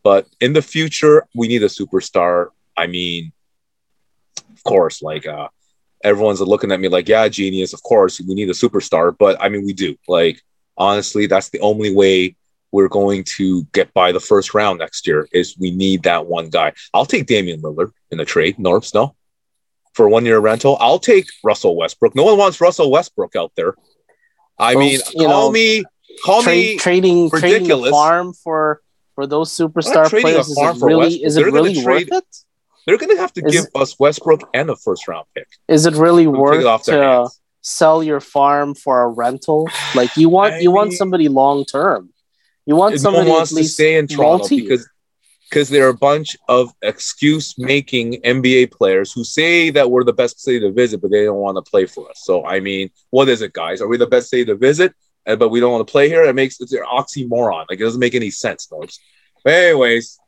But 0.02 0.26
in 0.40 0.52
the 0.52 0.62
future, 0.62 1.26
we 1.34 1.48
need 1.48 1.62
a 1.62 1.66
superstar. 1.66 2.48
I 2.76 2.86
mean, 2.86 3.32
of 4.54 4.62
course, 4.64 5.02
like 5.02 5.26
uh, 5.26 5.48
everyone's 6.02 6.40
looking 6.40 6.72
at 6.72 6.80
me 6.80 6.88
like, 6.88 7.08
yeah, 7.08 7.28
genius. 7.28 7.72
Of 7.72 7.82
course, 7.82 8.20
we 8.20 8.34
need 8.34 8.48
a 8.48 8.54
superstar. 8.54 9.14
But 9.16 9.36
I 9.42 9.48
mean, 9.48 9.66
we 9.66 9.72
do. 9.74 9.96
Like, 10.08 10.40
honestly, 10.76 11.26
that's 11.26 11.50
the 11.50 11.60
only 11.60 11.94
way 11.94 12.36
we're 12.72 12.88
going 12.88 13.24
to 13.24 13.64
get 13.72 13.92
by 13.94 14.12
the 14.12 14.20
first 14.20 14.54
round 14.54 14.78
next 14.78 15.06
year 15.06 15.28
is 15.32 15.58
we 15.58 15.70
need 15.70 16.04
that 16.04 16.26
one 16.26 16.48
guy. 16.48 16.72
I'll 16.94 17.06
take 17.06 17.26
Damian 17.26 17.60
Lillard 17.62 17.92
in 18.10 18.18
the 18.18 18.24
trade. 18.24 18.56
Norps, 18.56 18.94
no. 18.94 19.14
For 19.94 20.08
one 20.08 20.24
year 20.24 20.38
rental, 20.38 20.76
I'll 20.80 21.00
take 21.00 21.26
Russell 21.42 21.76
Westbrook. 21.76 22.14
No 22.14 22.22
one 22.24 22.38
wants 22.38 22.60
Russell 22.60 22.90
Westbrook 22.90 23.34
out 23.34 23.52
there. 23.56 23.74
I 24.56 24.74
Well, 24.76 24.86
mean, 24.86 25.00
you 25.14 25.26
call 25.26 25.48
know, 25.48 25.50
me, 25.52 25.84
call 26.24 26.42
Trade, 26.42 26.74
me. 26.74 26.78
trading 26.78 27.30
trading 27.30 27.68
the 27.68 27.90
farm 27.90 28.32
for 28.32 28.80
for 29.14 29.26
those 29.26 29.50
superstar 29.56 30.08
players 30.08 30.48
is 30.48 30.56
it 30.58 30.84
really 30.84 31.14
is 31.24 31.34
They're 31.34 31.48
it 31.48 31.50
gonna 31.50 31.62
really 31.62 31.76
worth 31.84 31.84
trade- 31.84 32.08
it? 32.12 32.24
They're 32.86 32.96
going 32.96 33.14
to 33.14 33.20
have 33.20 33.32
to 33.34 33.44
Is- 33.44 33.52
give 33.52 33.66
us 33.74 33.98
Westbrook 34.00 34.48
and 34.54 34.70
a 34.70 34.74
first 34.76 35.06
round 35.06 35.26
pick. 35.34 35.46
Is 35.68 35.84
it 35.86 35.94
really 35.94 36.26
We'll 36.26 36.40
worth 36.40 36.64
it 36.64 36.84
to 36.92 37.28
sell 37.60 38.02
your 38.02 38.20
farm 38.20 38.74
for 38.74 39.02
a 39.02 39.08
rental? 39.08 39.68
Like 39.94 40.16
you 40.16 40.28
want 40.30 40.54
I 40.54 40.58
you 40.60 40.70
want 40.70 40.94
somebody 40.94 41.28
long 41.28 41.64
term. 41.66 42.10
You 42.66 42.76
want 42.76 42.94
no 42.94 42.98
somebody 42.98 43.30
wants 43.30 43.52
at 43.52 43.58
to 43.58 43.64
stay 43.64 43.96
in 43.96 44.06
Toronto 44.06 44.48
because 44.48 44.88
because 45.50 45.68
there 45.68 45.84
are 45.86 45.90
a 45.90 45.94
bunch 45.94 46.36
of 46.48 46.72
excuse 46.80 47.58
making 47.58 48.22
NBA 48.22 48.70
players 48.70 49.12
who 49.12 49.24
say 49.24 49.70
that 49.70 49.90
we're 49.90 50.04
the 50.04 50.12
best 50.12 50.40
city 50.40 50.60
to 50.60 50.70
visit, 50.72 51.02
but 51.02 51.10
they 51.10 51.24
don't 51.24 51.38
want 51.38 51.56
to 51.56 51.70
play 51.70 51.84
for 51.86 52.08
us. 52.08 52.20
So 52.24 52.46
I 52.46 52.60
mean, 52.60 52.90
what 53.10 53.28
is 53.28 53.42
it, 53.42 53.52
guys? 53.52 53.80
Are 53.82 53.88
we 53.88 53.98
the 53.98 54.06
best 54.06 54.30
city 54.30 54.44
to 54.46 54.54
visit? 54.54 54.94
But 55.24 55.50
we 55.50 55.60
don't 55.60 55.72
want 55.72 55.86
to 55.86 55.90
play 55.90 56.08
here. 56.08 56.24
It 56.24 56.34
makes 56.34 56.60
it's 56.60 56.72
an 56.72 56.84
oxymoron. 56.90 57.66
Like 57.68 57.80
it 57.80 57.84
doesn't 57.84 58.00
make 58.00 58.14
any 58.14 58.30
sense. 58.30 58.66
But 58.66 58.96
anyways, 59.44 60.18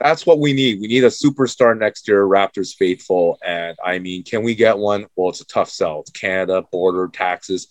that's 0.00 0.26
what 0.26 0.38
we 0.38 0.52
need. 0.52 0.80
We 0.80 0.88
need 0.88 1.04
a 1.04 1.08
superstar 1.08 1.78
next 1.78 2.06
year, 2.08 2.24
Raptors 2.24 2.74
faithful. 2.74 3.38
And 3.44 3.76
I 3.82 3.98
mean, 3.98 4.22
can 4.22 4.42
we 4.42 4.54
get 4.54 4.76
one? 4.76 5.06
Well, 5.16 5.30
it's 5.30 5.40
a 5.40 5.46
tough 5.46 5.70
sell. 5.70 6.00
It's 6.00 6.10
Canada, 6.10 6.62
border, 6.70 7.08
taxes. 7.08 7.68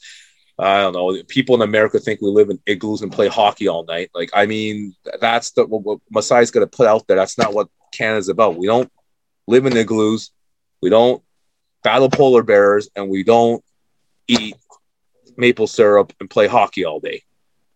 I 0.58 0.82
don't 0.82 0.94
know. 0.94 1.22
People 1.27 1.56
in 1.56 1.62
America 1.62 2.00
think 2.00 2.22
we 2.22 2.30
live 2.30 2.50
in 2.50 2.60
igloos 2.65 3.01
and 3.01 3.12
play 3.12 3.27
hockey 3.27 3.68
all 3.68 3.86
night. 3.86 4.12
Like, 4.13 4.30
I 4.34 4.46
mean, 4.46 4.96
that's 5.20 5.51
the 5.51 5.65
what, 5.65 5.84
what 5.84 6.00
Masai's 6.13 6.51
going 6.51 6.68
to 6.68 6.77
put 6.77 6.88
out 6.88 7.08
there. 7.08 7.18
That's 7.18 7.38
not 7.38 7.53
what 7.53 7.70
Canada's 7.92 8.30
about. 8.30 8.58
We 8.58 8.68
don't 8.68 8.92
live 9.48 9.65
in 9.65 9.75
igloos. 9.75 10.32
We 10.82 10.89
don't 10.89 11.24
battle 11.84 12.10
polar 12.10 12.44
bears, 12.44 12.89
and 12.96 13.10
we 13.10 13.24
don't 13.24 13.63
eat 14.27 14.56
maple 15.38 15.68
syrup 15.68 16.13
and 16.20 16.30
play 16.30 16.48
hockey 16.48 16.86
all 16.86 17.00
day. 17.00 17.24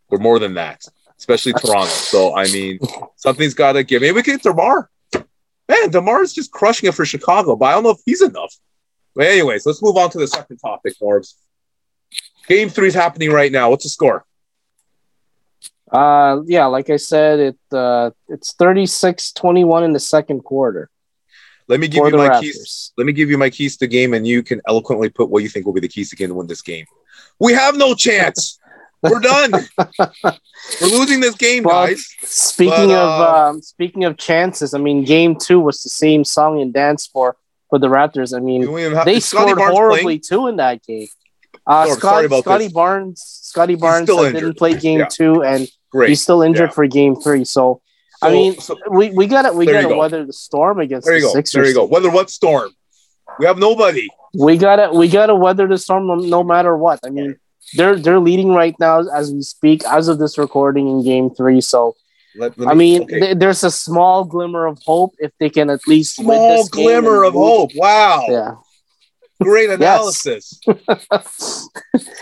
We're 0.09 0.19
more 0.19 0.39
than 0.39 0.53
that, 0.55 0.83
especially 1.17 1.53
Toronto. 1.53 1.89
So, 1.89 2.35
I 2.35 2.45
mean, 2.45 2.79
something's 3.15 3.53
got 3.53 3.73
to 3.73 3.83
give. 3.83 4.01
Maybe 4.01 4.13
we 4.15 4.23
can 4.23 4.35
get 4.35 4.43
Demar. 4.43 4.89
Man, 5.13 5.89
Demar's 5.89 6.33
just 6.33 6.51
crushing 6.51 6.87
it 6.87 6.95
for 6.95 7.05
Chicago, 7.05 7.55
but 7.55 7.65
I 7.65 7.71
don't 7.73 7.83
know 7.83 7.89
if 7.89 7.99
he's 8.05 8.21
enough. 8.21 8.55
But 9.15 9.27
anyways, 9.27 9.65
let's 9.65 9.81
move 9.83 9.97
on 9.97 10.09
to 10.11 10.17
the 10.17 10.27
second 10.27 10.57
topic, 10.57 10.93
Norbs. 11.01 11.33
Game 12.47 12.69
three 12.69 12.87
is 12.87 12.93
happening 12.93 13.31
right 13.31 13.51
now. 13.51 13.69
What's 13.71 13.83
the 13.83 13.89
score? 13.89 14.23
Uh 15.91 16.41
yeah, 16.45 16.65
like 16.65 16.89
I 16.89 16.97
said, 16.97 17.39
it 17.39 17.57
uh 17.71 18.11
it's 18.27 18.53
36-21 18.53 19.85
in 19.85 19.93
the 19.93 19.99
second 20.01 20.41
quarter 20.43 20.89
Let 21.69 21.79
me 21.79 21.87
give 21.87 22.05
you 22.05 22.11
my 22.11 22.27
Raptors. 22.29 22.41
keys. 22.41 22.91
Let 22.97 23.07
me 23.07 23.13
give 23.13 23.29
you 23.29 23.37
my 23.37 23.49
keys 23.49 23.77
to 23.77 23.85
the 23.85 23.87
game, 23.87 24.13
and 24.13 24.27
you 24.27 24.43
can 24.43 24.61
eloquently 24.67 25.09
put 25.09 25.29
what 25.29 25.43
you 25.43 25.49
think 25.49 25.65
will 25.65 25.73
be 25.73 25.79
the 25.79 25.87
keys 25.87 26.09
to 26.09 26.15
game 26.17 26.29
to 26.29 26.35
win 26.35 26.47
this 26.47 26.61
game. 26.61 26.85
We 27.39 27.53
have 27.53 27.75
no 27.77 27.93
chance. 27.95 28.59
We're 29.03 29.19
done. 29.19 29.51
We're 30.81 30.87
losing 30.87 31.19
this 31.19 31.35
game, 31.35 31.63
Well, 31.63 31.85
guys. 31.87 32.05
Speaking 32.23 32.89
But, 32.89 32.95
of 32.95 33.21
uh, 33.21 33.47
um, 33.49 33.61
speaking 33.61 34.03
of 34.05 34.17
chances, 34.17 34.73
I 34.73 34.79
mean, 34.79 35.03
game 35.05 35.35
two 35.35 35.59
was 35.59 35.81
the 35.83 35.89
same 35.89 36.23
song 36.23 36.61
and 36.61 36.73
dance 36.73 37.05
for 37.07 37.35
for 37.69 37.77
the 37.79 37.87
Raptors. 37.87 38.35
I 38.35 38.39
mean, 38.39 38.63
have- 38.93 39.05
they 39.05 39.19
scored 39.19 39.57
horribly 39.59 40.01
playing? 40.03 40.21
too 40.27 40.47
in 40.47 40.55
that 40.57 40.83
game. 40.85 41.07
Uh, 41.65 41.85
Scott, 41.95 42.25
Scottie 42.41 42.65
this. 42.65 42.73
Barnes, 42.73 43.21
Scottie 43.43 43.75
Barnes 43.75 44.09
injured. 44.09 44.33
didn't 44.33 44.57
play 44.57 44.73
game 44.73 44.99
Yeah. 44.99 45.05
two, 45.05 45.43
and 45.43 45.67
Great. 45.91 46.09
he's 46.09 46.21
still 46.21 46.41
injured 46.41 46.69
Yeah. 46.69 46.73
for 46.75 46.87
game 46.87 47.15
three. 47.17 47.43
So, 47.45 47.81
I 48.21 48.31
mean, 48.31 48.57
so- 48.59 48.77
we 48.89 49.11
we 49.11 49.27
got 49.27 49.43
to 49.43 49.51
we 49.53 49.65
got 49.65 49.81
to 49.81 49.89
go. 49.89 49.97
weather 49.97 50.25
the 50.25 50.33
storm 50.33 50.79
against 50.79 51.05
there 51.05 51.15
you 51.17 51.21
the 51.21 51.27
go. 51.27 51.33
Sixers. 51.33 51.53
There 51.53 51.67
you 51.67 51.73
go. 51.75 51.85
Weather 51.85 52.09
what 52.09 52.29
storm? 52.29 52.71
We 53.37 53.45
have 53.45 53.57
nobody. 53.59 54.07
We 54.37 54.57
gotta 54.57 54.91
we 54.93 55.07
gotta 55.07 55.35
weather 55.35 55.67
the 55.67 55.77
storm 55.77 56.07
no, 56.29 56.43
matter 56.43 56.77
what. 56.77 56.99
I 57.05 57.09
mean, 57.09 57.35
they're 57.75 57.95
they're 57.97 58.19
leading 58.19 58.49
right 58.53 58.75
now 58.79 58.99
as 59.09 59.31
we 59.33 59.41
speak, 59.41 59.83
as 59.85 60.07
of 60.07 60.19
this 60.19 60.37
recording 60.37 60.87
in 60.87 61.03
game 61.03 61.29
three. 61.31 61.59
So 61.61 61.95
Let- 62.35 62.57
let 62.59 62.69
I 62.69 62.73
me- 62.73 62.99
mean, 62.99 63.03
okay. 63.03 63.19
th- 63.19 63.37
there's 63.37 63.63
a 63.63 63.71
small 63.71 64.23
glimmer 64.25 64.65
of 64.67 64.77
hope 64.85 65.15
if 65.19 65.31
they 65.39 65.49
can 65.49 65.69
at 65.69 65.81
least 65.87 66.19
win 66.19 66.27
small 66.27 66.57
this 66.57 66.69
glimmer 66.69 67.23
of 67.23 67.33
hope. 67.33 67.71
Wow. 67.75 68.25
Yeah, 68.29 68.51
Great 69.41 69.69
analysis. 69.71 70.59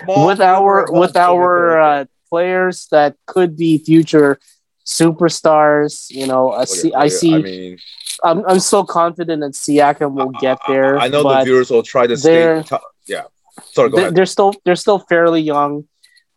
With 0.08 0.40
our 0.42 0.86
with 0.92 1.16
our 1.16 1.80
uh, 1.82 2.06
players 2.30 2.88
that 2.92 3.16
could 3.26 3.56
be 3.58 3.78
future 3.78 4.40
superstars. 4.86 6.08
You 6.10 6.28
know, 6.28 6.52
I 6.52 6.66
see. 6.66 6.94
I 6.94 7.08
see. 7.08 7.34
I 7.36 7.42
mean, 7.42 7.78
I'm 8.24 8.46
I'm 8.46 8.60
so 8.60 8.84
confident 8.84 9.42
that 9.42 9.54
Siakam 9.54 10.14
will 10.14 10.32
get 10.32 10.58
there. 10.68 10.98
I 10.98 11.08
know 11.08 11.24
the 11.24 11.44
viewers 11.44 11.70
will 11.70 11.84
try 11.84 12.08
to 12.08 12.18
stay. 12.18 12.64
T- 12.64 12.76
yeah. 13.08 13.24
Sorry, 13.72 13.90
go 13.90 13.98
they- 13.98 14.02
ahead. 14.04 14.16
they're 14.16 14.26
still 14.26 14.54
they're 14.66 14.76
still 14.76 15.00
fairly 15.00 15.42
young, 15.42 15.88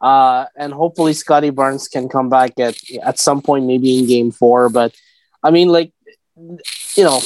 uh, 0.01 0.47
and 0.57 0.73
hopefully 0.73 1.13
Scottie 1.13 1.51
Barnes 1.51 1.89
can 1.89 2.09
come 2.09 2.29
back 2.29 2.59
at 2.59 2.77
at 3.03 3.19
some 3.19 3.43
point, 3.43 3.67
maybe 3.67 3.99
in 3.99 4.07
Game 4.07 4.31
Four. 4.31 4.69
But 4.69 4.95
I 5.43 5.51
mean, 5.51 5.69
like 5.69 5.93
you 6.37 7.05
know, 7.05 7.21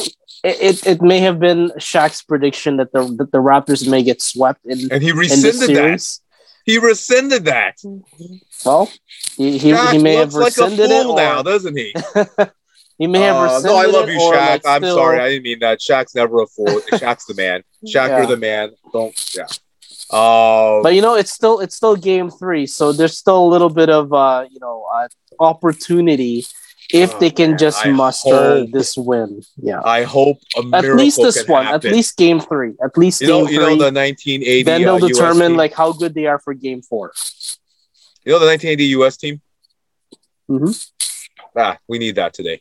it, 0.44 0.60
it, 0.60 0.86
it 0.86 1.02
may 1.02 1.20
have 1.20 1.38
been 1.38 1.70
Shaq's 1.78 2.22
prediction 2.22 2.76
that 2.78 2.92
the 2.92 3.04
that 3.18 3.32
the 3.32 3.38
Raptors 3.38 3.88
may 3.88 4.02
get 4.02 4.22
swept 4.22 4.64
in 4.64 4.90
And 4.92 5.02
he 5.02 5.12
rescinded 5.12 5.76
that. 5.76 6.18
He 6.64 6.78
rescinded 6.78 7.44
that. 7.46 7.78
Well, 8.64 8.88
he, 9.36 9.58
he, 9.58 9.76
he 9.76 9.98
may 9.98 10.14
have 10.14 10.32
looks 10.32 10.56
like 10.56 10.68
a 10.68 10.70
rescinded 10.70 10.90
it, 10.90 11.06
or 11.06 11.16
now, 11.16 11.42
doesn't 11.42 11.76
he? 11.76 11.92
he 13.02 13.06
may 13.08 13.20
have 13.28 13.36
Uh, 13.36 13.60
no, 13.68 13.76
I 13.76 13.86
love 13.86 14.08
you, 14.08 14.18
Shaq. 14.18 14.50
like, 14.52 14.66
I'm 14.66 14.82
still- 14.82 14.96
sorry, 14.96 15.18
I 15.24 15.28
didn't 15.30 15.42
mean 15.50 15.58
that. 15.66 15.80
Shaq's 15.80 16.14
never 16.14 16.36
a 16.42 16.46
fool. 16.46 16.66
Shaq's 17.02 17.26
the 17.26 17.34
man. 17.34 17.58
Shaq, 17.92 18.08
Yeah. 18.08 18.18
you're 18.18 18.26
the 18.36 18.42
man. 18.50 18.66
Don't. 18.92 19.14
Yeah. 19.36 19.46
Uh, 20.18 20.82
But 20.84 20.94
you 20.96 21.02
know, 21.06 21.14
it's 21.20 21.32
still 21.38 21.56
it's 21.64 21.74
still 21.80 21.96
game 21.96 22.28
three, 22.30 22.66
so 22.78 22.92
there's 22.92 23.16
still 23.24 23.40
a 23.46 23.50
little 23.54 23.70
bit 23.80 23.90
of 23.98 24.12
uh, 24.12 24.44
you 24.54 24.60
know 24.60 24.76
uh, 24.96 25.08
opportunity 25.40 26.44
if 26.92 27.14
Oh, 27.14 27.18
they 27.22 27.30
can 27.30 27.50
man, 27.52 27.58
just 27.64 27.78
I 27.86 27.90
muster 27.90 28.30
hope- 28.60 28.70
this 28.76 28.90
win. 28.96 29.30
Yeah, 29.68 29.80
I 29.98 30.00
hope 30.16 30.38
a 30.56 30.60
at 30.78 30.84
least 31.02 31.18
this 31.26 31.38
one, 31.48 31.64
happen. 31.66 31.88
at 31.88 31.94
least 31.96 32.16
game 32.24 32.40
three, 32.40 32.72
at 32.86 32.94
least 33.02 33.20
you 33.22 33.28
know, 33.28 33.44
game 33.46 33.54
you 33.54 33.60
know 33.60 33.66
three. 33.74 33.78
the 33.86 33.90
1980. 33.92 34.62
then 34.70 34.82
they'll 34.82 35.02
uh, 35.04 35.08
determine 35.08 35.52
like 35.62 35.72
how 35.80 35.90
good 36.00 36.12
they 36.18 36.26
are 36.32 36.38
for 36.44 36.52
game 36.66 36.82
four. 36.90 37.06
you 38.24 38.30
know 38.32 38.38
the 38.38 38.46
1980 38.46 38.84
US 39.00 39.16
team. 39.22 39.40
Mhm. 40.50 40.72
Ah, 41.56 41.78
we 41.88 41.96
need 41.98 42.16
that 42.20 42.32
today. 42.34 42.60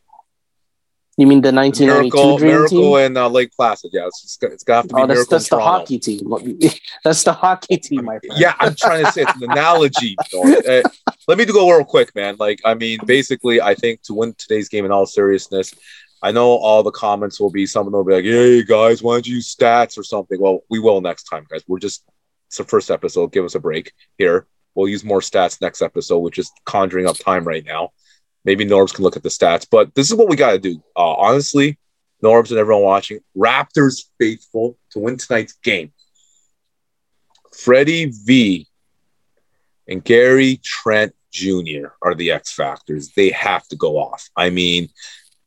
You 1.21 1.27
mean 1.27 1.41
the 1.41 1.51
1992 1.53 1.85
Miracle, 1.85 2.37
Dream 2.39 2.51
Miracle, 2.51 2.95
Team? 2.97 3.05
and 3.05 3.15
uh, 3.15 3.29
Lake 3.29 3.51
Placid. 3.55 3.91
Yeah, 3.93 4.07
it's, 4.07 4.23
it's, 4.23 4.37
it's 4.41 4.63
got 4.63 4.89
to 4.89 4.95
be 4.95 5.01
Oh, 5.03 5.05
that's 5.05 5.27
that's 5.29 5.49
the 5.49 5.59
hockey 5.59 5.99
team. 5.99 6.33
that's 7.03 7.23
the 7.23 7.31
hockey 7.31 7.77
team, 7.77 8.05
my 8.05 8.17
friend. 8.17 8.41
Yeah, 8.41 8.55
I'm 8.59 8.73
trying 8.73 9.05
to 9.05 9.11
say 9.11 9.21
it's 9.21 9.35
an 9.35 9.51
analogy. 9.51 10.17
Uh, 10.33 10.81
let 11.27 11.37
me 11.37 11.45
do 11.45 11.53
go 11.53 11.69
real 11.69 11.85
quick, 11.85 12.15
man. 12.15 12.37
Like, 12.39 12.59
I 12.65 12.73
mean, 12.73 12.97
basically, 13.05 13.61
I 13.61 13.75
think 13.75 14.01
to 14.03 14.15
win 14.15 14.33
today's 14.33 14.67
game 14.69 14.83
in 14.85 14.91
all 14.91 15.05
seriousness, 15.05 15.75
I 16.23 16.31
know 16.31 16.47
all 16.47 16.81
the 16.81 16.91
comments 16.91 17.39
will 17.39 17.51
be 17.51 17.67
someone 17.67 17.93
will 17.93 18.03
be 18.03 18.13
like, 18.13 18.25
"Hey 18.25 18.63
guys, 18.63 19.03
why 19.03 19.13
don't 19.13 19.27
you 19.27 19.35
use 19.35 19.55
stats 19.55 19.99
or 19.99 20.03
something?" 20.03 20.41
Well, 20.41 20.61
we 20.71 20.79
will 20.79 21.01
next 21.01 21.25
time, 21.25 21.45
guys. 21.49 21.63
We're 21.67 21.77
just 21.77 22.03
it's 22.47 22.57
the 22.57 22.63
first 22.63 22.89
episode. 22.89 23.31
Give 23.31 23.45
us 23.45 23.53
a 23.53 23.59
break 23.59 23.93
here. 24.17 24.47
We'll 24.73 24.87
use 24.87 25.03
more 25.03 25.19
stats 25.21 25.61
next 25.61 25.83
episode, 25.83 26.19
which 26.19 26.39
is 26.39 26.51
conjuring 26.65 27.07
up 27.07 27.17
time 27.17 27.43
right 27.43 27.65
now. 27.65 27.91
Maybe 28.43 28.65
Norbs 28.65 28.93
can 28.93 29.03
look 29.03 29.15
at 29.15 29.23
the 29.23 29.29
stats, 29.29 29.67
but 29.69 29.93
this 29.93 30.09
is 30.09 30.15
what 30.15 30.29
we 30.29 30.35
got 30.35 30.51
to 30.51 30.59
do. 30.59 30.81
Uh, 30.95 31.13
honestly, 31.13 31.77
Norbs 32.23 32.49
and 32.49 32.59
everyone 32.59 32.83
watching, 32.83 33.19
Raptors 33.37 34.03
faithful 34.19 34.77
to 34.91 34.99
win 34.99 35.17
tonight's 35.17 35.53
game. 35.53 35.91
Freddie 37.53 38.11
V 38.25 38.67
and 39.87 40.03
Gary 40.03 40.59
Trent 40.63 41.13
Jr. 41.31 41.89
are 42.01 42.15
the 42.15 42.31
X 42.31 42.53
factors. 42.53 43.11
They 43.15 43.29
have 43.29 43.67
to 43.69 43.75
go 43.75 43.97
off. 43.97 44.29
I 44.35 44.49
mean, 44.49 44.89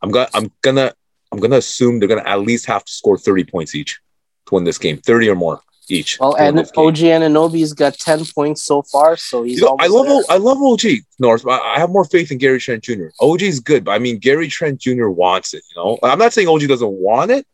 I'm 0.02 0.10
gonna 0.10 0.28
I'm 0.34 0.50
gonna 0.62 0.92
I'm 1.32 1.40
gonna 1.40 1.56
assume 1.56 1.98
they're 1.98 2.08
gonna 2.08 2.22
at 2.22 2.40
least 2.40 2.66
have 2.66 2.84
to 2.84 2.92
score 2.92 3.18
30 3.18 3.44
points 3.44 3.74
each 3.74 4.00
to 4.46 4.54
win 4.54 4.64
this 4.64 4.78
game. 4.78 4.98
30 4.98 5.30
or 5.30 5.34
more 5.34 5.60
each. 5.88 6.18
Well, 6.18 6.34
and. 6.36 6.58
OG 6.58 6.96
Anunoby's 6.96 7.72
got 7.72 7.94
10 7.94 8.24
points 8.34 8.62
so 8.62 8.82
far, 8.82 9.16
so 9.16 9.42
he's 9.42 9.60
You 9.60 9.66
know, 9.66 9.76
I 9.78 9.86
love 9.86 10.06
O- 10.08 10.24
I 10.28 10.36
love 10.36 10.58
OG 10.62 10.82
North. 11.18 11.44
but 11.44 11.60
I 11.62 11.78
have 11.78 11.90
more 11.90 12.04
faith 12.04 12.30
in 12.30 12.38
Gary 12.38 12.58
Trent 12.60 12.84
Jr. 12.84 13.08
OG 13.20 13.42
is 13.42 13.60
good, 13.60 13.84
but 13.84 13.92
I 13.92 13.98
mean 13.98 14.18
Gary 14.18 14.48
Trent 14.48 14.80
Jr. 14.80 15.08
wants 15.08 15.54
it. 15.54 15.62
You 15.70 15.82
know, 15.82 15.98
I'm 16.02 16.18
not 16.18 16.32
saying 16.32 16.48
OG 16.48 16.66
doesn't 16.68 16.90
want 16.92 17.30
it. 17.30 17.46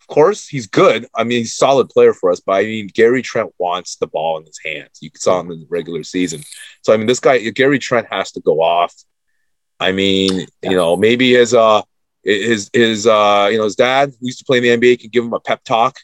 Of 0.00 0.06
course, 0.06 0.48
he's 0.48 0.66
good. 0.66 1.06
I 1.14 1.22
mean, 1.24 1.38
he's 1.38 1.52
a 1.52 1.56
solid 1.56 1.88
player 1.88 2.12
for 2.12 2.30
us, 2.32 2.40
but 2.40 2.52
I 2.52 2.62
mean 2.62 2.88
Gary 2.92 3.22
Trent 3.22 3.52
wants 3.58 3.96
the 3.96 4.06
ball 4.06 4.38
in 4.38 4.46
his 4.46 4.58
hands. 4.64 4.98
You 5.00 5.10
saw 5.14 5.40
him 5.40 5.50
in 5.52 5.60
the 5.60 5.66
regular 5.68 6.02
season. 6.02 6.42
So 6.82 6.92
I 6.92 6.96
mean, 6.96 7.06
this 7.06 7.20
guy 7.20 7.38
Gary 7.50 7.78
Trent 7.78 8.08
has 8.10 8.32
to 8.32 8.40
go 8.40 8.60
off. 8.60 8.94
I 9.78 9.92
mean, 9.92 10.46
you 10.62 10.76
know, 10.76 10.96
maybe 10.96 11.32
his 11.34 11.54
uh 11.54 11.82
his 12.22 12.68
his 12.72 13.06
uh 13.06 13.48
you 13.50 13.56
know 13.58 13.64
his 13.64 13.76
dad 13.76 14.10
who 14.20 14.26
used 14.26 14.40
to 14.40 14.44
play 14.44 14.58
in 14.58 14.62
the 14.80 14.88
NBA 14.88 15.00
can 15.00 15.10
give 15.10 15.24
him 15.24 15.32
a 15.32 15.40
pep 15.40 15.64
talk 15.64 15.98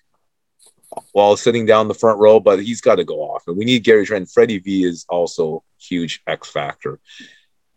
while 1.13 1.37
sitting 1.37 1.67
down 1.67 1.89
the 1.89 1.95
front 1.95 2.19
row, 2.19 2.41
but 2.41 2.63
he's 2.63 2.81
got 2.81 2.97
to 2.97 3.05
go 3.05 3.21
off. 3.21 3.45
And 3.47 3.57
we 3.57 3.65
need 3.65 3.85
Gary 3.85 4.05
Trent. 4.07 4.31
Freddie 4.31 4.59
V 4.59 4.85
is 4.85 5.05
also 5.09 5.63
huge 5.79 6.23
X 6.27 6.51
factor. 6.51 6.99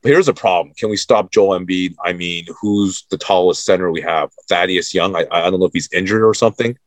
But 0.01 0.11
here's 0.11 0.27
a 0.29 0.33
problem: 0.33 0.73
Can 0.77 0.89
we 0.89 0.97
stop 0.97 1.31
Joel 1.31 1.59
Embiid? 1.59 1.95
I 2.03 2.13
mean, 2.13 2.45
who's 2.61 3.05
the 3.09 3.17
tallest 3.17 3.65
center 3.65 3.91
we 3.91 4.01
have? 4.01 4.31
Thaddeus 4.47 4.93
Young. 4.93 5.15
I, 5.15 5.25
I 5.31 5.49
don't 5.49 5.59
know 5.59 5.65
if 5.65 5.73
he's 5.73 5.91
injured 5.91 6.23
or 6.23 6.33
something. 6.33 6.77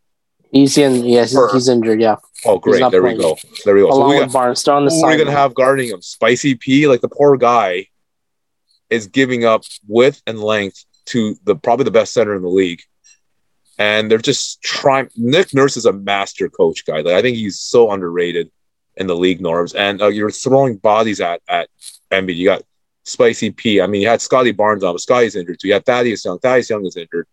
He's 0.51 0.77
in, 0.77 1.05
yes, 1.07 1.35
Or- 1.35 1.51
he's 1.51 1.67
injured, 1.69 2.01
yeah. 2.01 2.17
Oh, 2.45 2.59
great! 2.59 2.91
There 2.91 3.03
we 3.03 3.15
go. 3.17 3.37
There 3.65 3.75
we 3.75 3.81
go. 3.83 3.91
So 3.91 3.97
Along 3.97 4.11
we 4.11 4.17
with 4.17 4.27
got, 4.27 4.33
Barnes. 4.33 4.69
On 4.69 4.85
the 4.85 4.91
who 4.91 5.03
are 5.05 5.09
we 5.09 5.13
side. 5.15 5.25
gonna 5.25 5.37
have 5.37 5.55
guarding 5.55 5.89
him? 5.89 6.03
Spicy 6.03 6.55
P. 6.57 6.89
Like 6.89 7.01
the 7.01 7.09
poor 7.09 7.37
guy 7.37 7.87
is 8.91 9.07
giving 9.07 9.45
up 9.45 9.63
width 9.89 10.21
and 10.27 10.39
length 10.41 10.85
to 11.07 11.37
the 11.45 11.55
probably 11.57 11.85
the 11.85 11.91
best 11.91 12.13
center 12.13 12.35
in 12.35 12.43
the 12.43 12.49
league. 12.49 12.83
And 13.83 14.09
they're 14.09 14.19
just 14.19 14.63
trying. 14.63 15.11
Nick 15.17 15.53
Nurse 15.53 15.77
is 15.77 15.87
a 15.87 15.93
master 15.93 16.49
coach 16.49 16.87
guy. 16.87 17.01
Like 17.01 17.17
I 17.17 17.21
think 17.21 17.37
he's 17.37 17.59
so 17.59 17.91
underrated 17.91 18.49
in 18.97 19.09
the 19.09 19.17
league 19.17 19.41
norms. 19.41 19.75
And 19.75 20.01
uh, 20.01 20.07
you're 20.07 20.31
throwing 20.31 20.77
bodies 20.77 21.21
at 21.21 21.43
at 21.49 21.69
Embiid. 22.13 22.37
You 22.37 22.45
got 22.45 22.63
Spicy 23.03 23.51
P. 23.51 23.81
I 23.81 23.89
mean, 23.89 24.03
you 24.03 24.07
had 24.07 24.21
Scottie 24.21 24.53
Barnes 24.53 24.85
on, 24.85 24.95
but 24.95 25.01
Scottie's 25.01 25.35
injured 25.35 25.59
too. 25.59 25.67
You 25.67 25.75
had 25.75 25.85
Thaddeus 25.85 26.25
Young. 26.25 26.39
Thaddeus 26.39 26.71
Young 26.71 26.87
is 26.87 26.97
injured. 26.97 27.27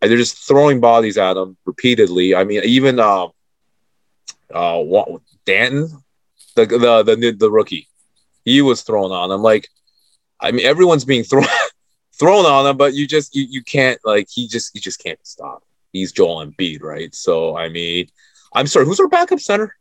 And 0.00 0.10
they're 0.10 0.16
just 0.16 0.38
throwing 0.38 0.80
bodies 0.80 1.18
at 1.18 1.36
him 1.36 1.58
repeatedly. 1.66 2.34
I 2.34 2.44
mean, 2.44 2.62
even 2.64 2.98
um, 2.98 3.32
uh, 4.50 4.78
what, 4.78 5.20
Banton, 5.44 5.90
the, 6.56 6.64
the 6.64 7.02
the 7.02 7.36
the 7.38 7.50
rookie, 7.50 7.86
he 8.46 8.62
was 8.62 8.80
thrown 8.80 9.12
on 9.12 9.30
him. 9.30 9.42
Like, 9.42 9.68
I 10.40 10.52
mean, 10.52 10.64
everyone's 10.64 11.04
being 11.04 11.24
thrown 11.24 11.44
thrown 12.18 12.46
on 12.46 12.66
him, 12.66 12.78
but 12.78 12.94
you 12.94 13.06
just 13.06 13.36
you, 13.36 13.44
you 13.46 13.62
can't 13.62 14.00
like 14.06 14.28
he 14.30 14.48
just 14.48 14.70
he 14.72 14.80
just 14.80 14.98
can't 14.98 15.20
stop. 15.22 15.62
He's 15.92 16.12
Joel 16.12 16.46
Embiid, 16.46 16.82
right? 16.82 17.14
So 17.14 17.56
I 17.56 17.68
mean, 17.68 18.08
I'm 18.54 18.66
sorry, 18.66 18.86
who's 18.86 19.00
our 19.00 19.08
backup 19.08 19.40
center? 19.40 19.74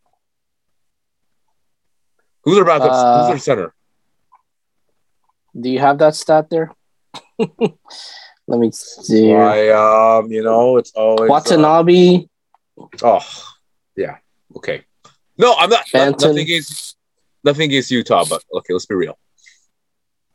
Who's 2.44 2.58
our 2.58 2.66
backup? 2.66 2.92
Uh, 2.92 3.24
who's 3.24 3.32
our 3.32 3.40
center? 3.40 3.74
Do 5.60 5.70
you 5.70 5.80
have 5.80 5.98
that 6.00 6.16
stat 6.16 6.50
there? 6.50 6.72
Let 8.48 8.60
me 8.60 8.72
see. 8.72 9.30
Why, 9.30 9.70
um, 9.70 10.32
you 10.32 10.44
know, 10.44 10.78
it's 10.78 10.92
always 10.92 11.30
uh, 11.30 11.34
Watanabe, 11.34 12.26
oh, 13.04 13.26
yeah, 13.96 14.18
okay. 14.58 14.84
No, 15.38 15.56
I'm 15.58 15.70
not. 15.70 15.86
Banton. 15.88 16.22
nothing 16.22 16.40
against 16.40 16.98
nothing 17.44 17.64
against 17.64 17.92
Yuta, 17.92 18.30
but 18.30 18.44
okay, 18.54 18.74
let's 18.74 18.86
be 18.86 18.96
real. 18.96 19.18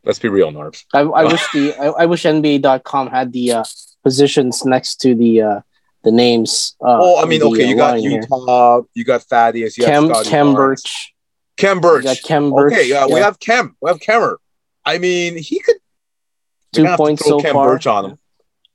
Let's 0.05 0.19
be 0.19 0.29
real, 0.29 0.53
Narbs. 0.53 0.85
I, 0.95 1.01
I 1.01 1.25
wish 1.25 1.43
the 1.53 1.75
I, 1.75 1.87
I 1.87 2.07
wish 2.07 2.23
NBA.com 2.23 3.09
had 3.09 3.33
the 3.33 3.53
uh, 3.53 3.65
positions 4.07 4.65
next 4.65 5.01
to 5.01 5.17
the 5.17 5.43
uh, 5.43 5.61
the 6.05 6.13
names. 6.13 6.77
Uh, 6.81 6.99
Oh, 7.01 7.21
I 7.21 7.27
mean, 7.27 7.41
the, 7.41 7.47
okay, 7.47 7.69
you 7.69 7.75
uh, 7.75 7.79
got 7.79 7.91
line 7.95 8.01
here. 8.03 8.23
Yuta, 8.23 8.87
you 8.95 9.03
got 9.05 9.23
Thaddeus, 9.25 9.77
you 9.77 9.85
Khem 9.85 10.09
have 10.11 10.25
Khem 10.27 10.55
Birch. 10.55 11.13
Khem 11.57 11.81
Birch. 11.81 12.05
got 12.05 12.23
Khem 12.23 12.53
Birch. 12.53 12.73
Okay, 12.73 12.89
yeah, 12.89 13.07
we 13.07 13.19
have 13.19 13.41
Khem. 13.41 13.77
We 13.81 13.91
have 13.91 13.99
Kemmer. 13.99 14.37
I 14.85 14.99
mean, 14.99 15.37
he 15.37 15.59
could 15.59 15.75
two 16.73 16.83
they're 16.83 16.91
have 16.91 16.99
to 16.99 17.03
points 17.03 17.27
throw 17.27 17.39
so 17.39 17.43
Khem 17.43 17.55
far. 17.55 17.73
Birch 17.73 17.89
on 17.89 18.05
him. 18.05 18.19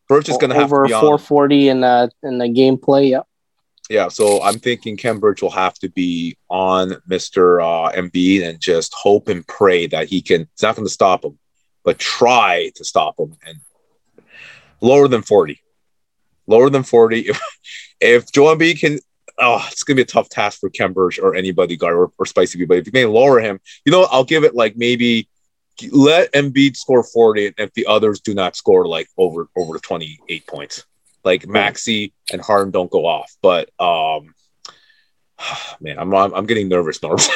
Birch 0.09 0.27
is 0.27 0.35
going 0.35 0.49
to 0.49 0.55
have 0.57 0.65
over 0.65 0.85
be 0.85 0.91
on. 0.91 0.99
440 0.99 1.69
in 1.69 1.83
uh 1.85 2.09
in 2.23 2.37
the 2.37 2.47
gameplay. 2.47 3.11
Yeah. 3.11 3.21
Yeah, 3.89 4.09
so 4.09 4.43
I'm 4.43 4.59
thinking 4.59 4.97
Khem 4.97 5.21
Birch 5.21 5.41
will 5.41 5.51
have 5.51 5.75
to 5.75 5.89
be 5.89 6.37
on 6.49 6.89
Mr. 7.09 7.61
Uh, 7.61 7.91
Embiid 7.93 8.47
and 8.47 8.59
just 8.59 8.93
hope 8.93 9.29
and 9.29 9.47
pray 9.47 9.87
that 9.87 10.09
he 10.09 10.21
can. 10.21 10.41
It's 10.41 10.61
not 10.61 10.75
going 10.75 10.87
to 10.87 10.93
stop 10.93 11.23
him, 11.23 11.39
but 11.85 11.97
try 11.99 12.71
to 12.75 12.83
stop 12.83 13.17
him 13.17 13.37
and 13.45 13.59
lower 14.81 15.07
than 15.07 15.21
40. 15.21 15.61
Lower 16.47 16.69
than 16.69 16.83
40. 16.83 17.19
If 17.21 17.41
if 18.01 18.31
Joel 18.31 18.55
Embiid 18.55 18.79
can 18.79 18.99
oh, 19.37 19.65
it's 19.71 19.83
gonna 19.83 19.95
be 19.95 20.01
a 20.01 20.05
tough 20.05 20.29
task 20.29 20.59
for 20.59 20.69
Ken 20.69 20.93
or 20.95 21.35
anybody 21.35 21.75
guard 21.77 21.95
or, 21.95 22.11
or 22.17 22.25
Spicy 22.25 22.59
B. 22.59 22.65
But 22.65 22.77
if 22.77 22.85
you 22.85 22.91
can 22.91 23.11
lower 23.11 23.39
him, 23.39 23.59
you 23.85 23.91
know, 23.91 24.07
I'll 24.11 24.23
give 24.23 24.43
it 24.43 24.55
like 24.55 24.75
maybe 24.75 25.27
let 25.91 26.31
Embiid 26.33 26.75
score 26.75 27.03
40 27.03 27.47
and 27.47 27.55
if 27.57 27.73
the 27.73 27.87
others 27.87 28.19
do 28.19 28.33
not 28.33 28.55
score 28.55 28.87
like 28.87 29.07
over 29.17 29.47
over 29.55 29.77
28 29.79 30.47
points. 30.47 30.85
Like 31.23 31.47
Maxey 31.47 32.13
and 32.31 32.41
Harden 32.41 32.71
don't 32.71 32.89
go 32.91 33.05
off. 33.05 33.31
But 33.41 33.69
um 33.79 34.33
man, 35.81 35.97
I'm 35.99 36.13
I'm, 36.13 36.33
I'm 36.33 36.45
getting 36.45 36.69
nervous, 36.69 37.01
Norm. 37.01 37.17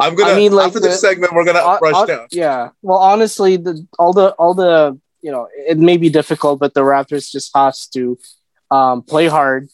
I'm 0.00 0.14
gonna 0.14 0.32
I 0.32 0.36
mean, 0.36 0.52
like, 0.52 0.68
after 0.68 0.80
this 0.80 1.00
the- 1.00 1.08
segment, 1.08 1.34
we're 1.34 1.44
gonna 1.44 1.62
Hon- 1.62 1.78
rush 1.82 1.94
hon- 1.94 2.08
down. 2.08 2.26
Yeah. 2.30 2.70
Well, 2.80 2.98
honestly, 2.98 3.56
the 3.56 3.86
all 3.98 4.12
the 4.12 4.30
all 4.30 4.54
the 4.54 4.98
you 5.22 5.30
know 5.30 5.48
it 5.54 5.78
may 5.78 5.96
be 5.96 6.08
difficult, 6.08 6.60
but 6.60 6.74
the 6.74 6.80
Raptors 6.80 7.30
just 7.30 7.50
has 7.54 7.86
to 7.88 8.18
um, 8.70 9.02
play 9.02 9.26
hard, 9.26 9.68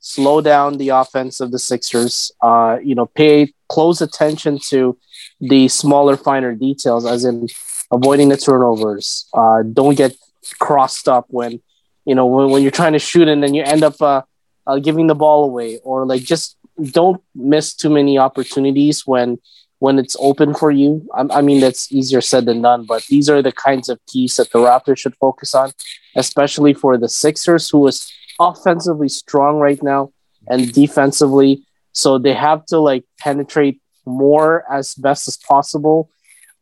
slow 0.00 0.40
down 0.40 0.78
the 0.78 0.90
offense 0.90 1.40
of 1.40 1.50
the 1.50 1.58
Sixers. 1.58 2.32
Uh, 2.42 2.78
you 2.82 2.94
know, 2.94 3.06
pay 3.06 3.52
close 3.68 4.00
attention 4.00 4.58
to 4.68 4.98
the 5.40 5.68
smaller, 5.68 6.16
finer 6.16 6.54
details, 6.54 7.06
as 7.06 7.24
in 7.24 7.48
avoiding 7.90 8.28
the 8.28 8.36
turnovers. 8.36 9.26
Uh, 9.32 9.62
don't 9.62 9.96
get 9.96 10.14
crossed 10.58 11.08
up 11.08 11.26
when 11.28 11.60
you 12.04 12.14
know 12.14 12.26
when, 12.26 12.50
when 12.50 12.62
you're 12.62 12.70
trying 12.70 12.92
to 12.92 12.98
shoot 12.98 13.28
and 13.28 13.42
then 13.42 13.54
you 13.54 13.62
end 13.62 13.82
up 13.82 14.00
uh, 14.02 14.22
uh, 14.66 14.78
giving 14.78 15.06
the 15.06 15.14
ball 15.14 15.44
away, 15.44 15.78
or 15.82 16.06
like 16.06 16.22
just 16.22 16.56
don't 16.92 17.22
miss 17.34 17.74
too 17.74 17.90
many 17.90 18.18
opportunities 18.18 19.06
when 19.06 19.38
when 19.80 19.98
it's 19.98 20.16
open 20.20 20.54
for 20.54 20.70
you. 20.70 21.06
I, 21.14 21.26
I 21.38 21.40
mean, 21.40 21.60
that's 21.60 21.90
easier 21.90 22.20
said 22.20 22.44
than 22.44 22.62
done, 22.62 22.84
but 22.84 23.04
these 23.06 23.28
are 23.28 23.42
the 23.42 23.52
kinds 23.52 23.88
of 23.88 23.98
keys 24.06 24.36
that 24.36 24.52
the 24.52 24.60
Raptors 24.60 24.98
should 24.98 25.16
focus 25.16 25.54
on, 25.54 25.72
especially 26.14 26.74
for 26.74 26.96
the 26.96 27.08
Sixers, 27.08 27.68
who 27.68 27.86
is 27.88 28.12
offensively 28.38 29.08
strong 29.08 29.56
right 29.56 29.82
now 29.82 30.12
and 30.46 30.72
defensively. 30.72 31.64
So 31.92 32.18
they 32.18 32.34
have 32.34 32.64
to 32.66 32.78
like 32.78 33.04
penetrate 33.18 33.80
more 34.04 34.64
as 34.70 34.94
best 34.94 35.26
as 35.28 35.36
possible, 35.36 36.10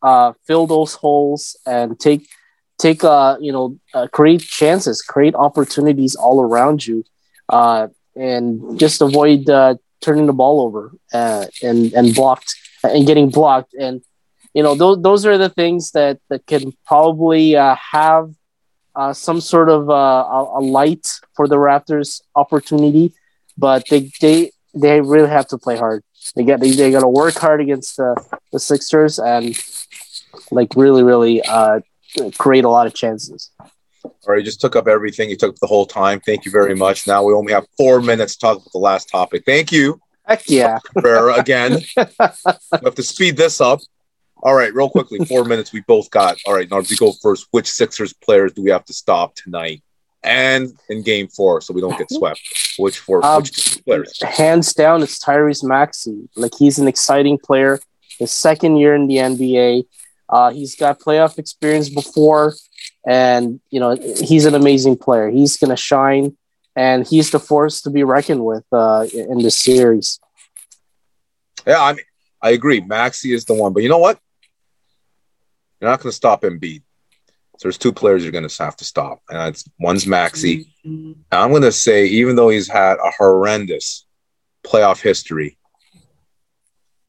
uh, 0.03 0.33
fill 0.47 0.67
those 0.67 0.95
holes, 0.95 1.57
and 1.67 1.99
take 1.99 2.29
take 2.79 3.03
uh 3.03 3.37
you 3.41 3.51
know 3.51 3.77
uh, 3.95 4.07
create 4.13 4.43
chances, 4.43 5.03
create 5.03 5.35
opportunities 5.35 6.15
all 6.15 6.41
around 6.41 6.87
you, 6.87 7.05
uh, 7.49 7.89
and 8.15 8.79
just 8.79 9.03
avoid 9.03 9.51
uh, 9.51 9.75
turning 10.01 10.27
the 10.27 10.33
ball 10.33 10.61
over 10.61 10.93
uh, 11.13 11.47
and 11.63 11.93
and 11.95 12.15
blocked 12.15 12.55
and 12.83 13.07
getting 13.07 13.29
blocked 13.31 13.75
and 13.75 14.03
you 14.55 14.63
know 14.63 14.75
those 14.75 15.01
those 15.03 15.27
are 15.27 15.39
the 15.39 15.49
things 15.49 15.93
that 15.93 16.19
that 16.29 16.47
can 16.47 16.73
probably 16.87 17.57
uh, 17.57 17.77
have 17.77 18.33
uh, 18.99 19.13
some 19.13 19.41
sort 19.41 19.69
of 19.69 19.89
uh, 19.89 19.93
a, 19.93 20.59
a 20.59 20.61
light 20.61 21.21
for 21.37 21.47
the 21.47 21.55
Raptors 21.55 22.21
opportunity, 22.35 23.13
but 23.57 23.85
they 23.89 24.11
they 24.21 24.51
they 24.75 25.01
really 25.01 25.29
have 25.29 25.47
to 25.49 25.59
play 25.59 25.77
hard. 25.77 26.03
They 26.35 26.45
get 26.45 26.61
they, 26.61 26.73
they 26.73 26.91
got 26.91 27.01
to 27.01 27.09
work 27.09 27.35
hard 27.35 27.61
against 27.61 27.97
the, 27.97 28.17
the 28.53 28.59
Sixers 28.59 29.21
and 29.21 29.57
like 30.51 30.75
really 30.75 31.05
really 31.05 31.43
uh, 31.43 31.81
create 32.39 32.65
a 32.65 32.69
lot 32.69 32.89
of 32.89 32.95
chances. 32.95 33.51
All 34.03 34.13
right, 34.27 34.39
you 34.39 34.45
just 34.45 34.61
took 34.61 34.75
up 34.75 34.89
everything. 34.89 35.31
You 35.31 35.37
took 35.37 35.51
up 35.51 35.61
the 35.61 35.67
whole 35.67 35.87
time. 35.87 36.21
Thank 36.21 36.45
you 36.45 36.51
very 36.51 36.75
much. 36.75 37.07
Now 37.07 37.23
we 37.23 37.33
only 37.33 37.53
have 37.53 37.67
four 37.77 38.01
minutes 38.01 38.35
to 38.35 38.41
talk 38.41 38.57
about 38.57 38.73
the 38.73 38.79
last 38.79 39.09
topic. 39.09 39.45
Thank 39.47 39.71
you, 39.71 40.01
Heck 40.29 40.49
yeah! 40.49 40.79
Rivera, 40.95 41.35
again. 41.35 41.81
we 41.97 42.05
have 42.17 42.95
to 42.95 43.03
speed 43.03 43.37
this 43.37 43.61
up. 43.61 43.81
All 44.43 44.55
right, 44.55 44.73
real 44.73 44.91
quickly, 44.91 45.25
four 45.25 45.45
minutes. 45.45 45.73
We 45.73 45.81
both 45.81 46.11
got. 46.11 46.39
All 46.47 46.55
right, 46.55 46.69
Narbs, 46.69 46.91
you 46.91 46.97
go 46.97 47.13
first. 47.23 47.49
Which 47.51 47.69
Sixers 47.69 48.13
players 48.13 48.53
do 48.53 48.63
we 48.63 48.71
have 48.71 48.85
to 48.85 48.93
stop 48.93 49.35
tonight 49.35 49.83
and 50.23 50.73
in 50.89 51.03
Game 51.03 51.29
Four 51.29 51.61
so 51.61 51.75
we 51.75 51.81
don't 51.81 51.99
get 51.99 52.11
swept? 52.13 52.41
Which 52.79 52.99
four? 52.99 53.25
Um, 53.25 53.43
which 53.43 53.83
players? 53.85 54.23
hands 54.23 54.75
down, 54.75 55.03
it's 55.03 55.19
Tyrese 55.19 55.65
Maxey. 55.65 56.29
Like 56.37 56.53
he's 56.57 56.79
an 56.79 56.89
exciting 56.89 57.39
player. 57.39 57.81
His 58.19 58.31
second 58.31 58.77
year 58.77 58.95
in 58.95 59.07
the 59.07 59.17
NBA. 59.17 59.85
Uh, 60.29 60.51
he's 60.51 60.77
got 60.77 61.01
playoff 61.01 61.39
experience 61.39 61.89
before, 61.89 62.55
and 63.07 63.61
you 63.71 63.81
know 63.81 63.97
he's 63.97 64.45
an 64.45 64.55
amazing 64.55 64.99
player. 64.99 65.31
He's 65.31 65.57
gonna 65.57 65.77
shine, 65.77 66.37
and 66.79 67.05
he's 67.05 67.33
the 67.33 67.41
force 67.41 67.83
to 67.83 67.91
be 67.91 68.05
reckoned 68.05 68.45
with 68.45 68.65
uh, 68.71 69.05
in 69.13 69.41
this 69.41 69.59
series. 69.59 70.21
Yeah, 71.67 71.83
I 71.83 71.93
mean, 71.95 72.05
I 72.41 72.51
agree. 72.51 72.81
Maxey 72.81 73.33
is 73.33 73.45
the 73.47 73.55
one, 73.55 73.73
but 73.73 73.83
you 73.83 73.89
know 73.89 73.99
what? 73.99 74.21
You're 75.81 75.91
not 75.91 75.99
going 75.99 76.13
to 76.13 76.17
stop 76.17 76.43
Embiid. 76.43 76.83
So 77.57 77.65
there's 77.65 77.79
two 77.79 77.93
players 77.93 78.23
you're 78.23 78.31
going 78.31 78.49
to 78.49 78.63
have 78.63 78.77
to 78.77 78.85
stop, 78.85 79.23
and 79.29 79.49
it's 79.49 79.69
one's 79.81 80.07
Maxey. 80.07 80.73
And 80.85 81.17
I'm 81.33 81.51
going 81.51 81.63
to 81.63 81.73
say, 81.73 82.07
even 82.07 82.37
though 82.37 82.49
he's 82.49 82.69
had 82.69 82.99
a 82.99 83.11
horrendous 83.11 84.07
playoff 84.65 85.01
history, 85.01 85.59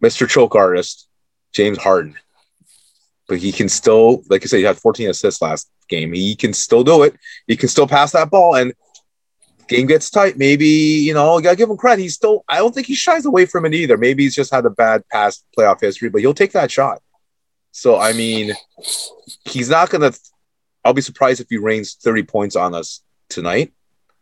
Mr. 0.03 0.27
Choke 0.27 0.55
Artist, 0.55 1.07
James 1.53 1.77
Harden, 1.77 2.15
but 3.27 3.37
he 3.37 3.51
can 3.51 3.69
still, 3.69 4.23
like 4.31 4.41
I 4.41 4.47
said, 4.47 4.57
he 4.57 4.63
had 4.63 4.79
14 4.79 5.11
assists 5.11 5.43
last 5.43 5.69
game. 5.89 6.11
He 6.11 6.35
can 6.35 6.53
still 6.53 6.83
do 6.83 7.03
it. 7.03 7.15
He 7.45 7.55
can 7.55 7.69
still 7.69 7.87
pass 7.87 8.13
that 8.13 8.31
ball, 8.31 8.55
and 8.55 8.73
game 9.69 9.87
gets 9.87 10.09
tight. 10.09 10.37
Maybe 10.37 10.67
you 10.67 11.13
know, 11.13 11.39
gotta 11.39 11.55
give 11.55 11.69
him 11.69 11.77
credit. 11.77 12.01
He's 12.01 12.15
still. 12.15 12.43
I 12.49 12.57
don't 12.57 12.75
think 12.75 12.87
he 12.87 12.95
shies 12.95 13.25
away 13.25 13.45
from 13.45 13.65
it 13.65 13.73
either. 13.73 13.97
Maybe 13.97 14.23
he's 14.23 14.35
just 14.35 14.53
had 14.53 14.65
a 14.65 14.69
bad 14.69 15.07
past 15.09 15.45
playoff 15.57 15.79
history, 15.79 16.09
but 16.09 16.21
he'll 16.21 16.33
take 16.33 16.51
that 16.51 16.71
shot. 16.71 17.01
So 17.71 17.97
I 17.97 18.13
mean, 18.13 18.53
he's 19.45 19.69
not 19.69 19.89
gonna. 19.89 20.11
I'll 20.83 20.93
be 20.93 21.01
surprised 21.01 21.39
if 21.39 21.47
he 21.49 21.57
rains 21.57 21.95
30 21.95 22.23
points 22.23 22.55
on 22.55 22.73
us 22.73 23.01
tonight. 23.29 23.73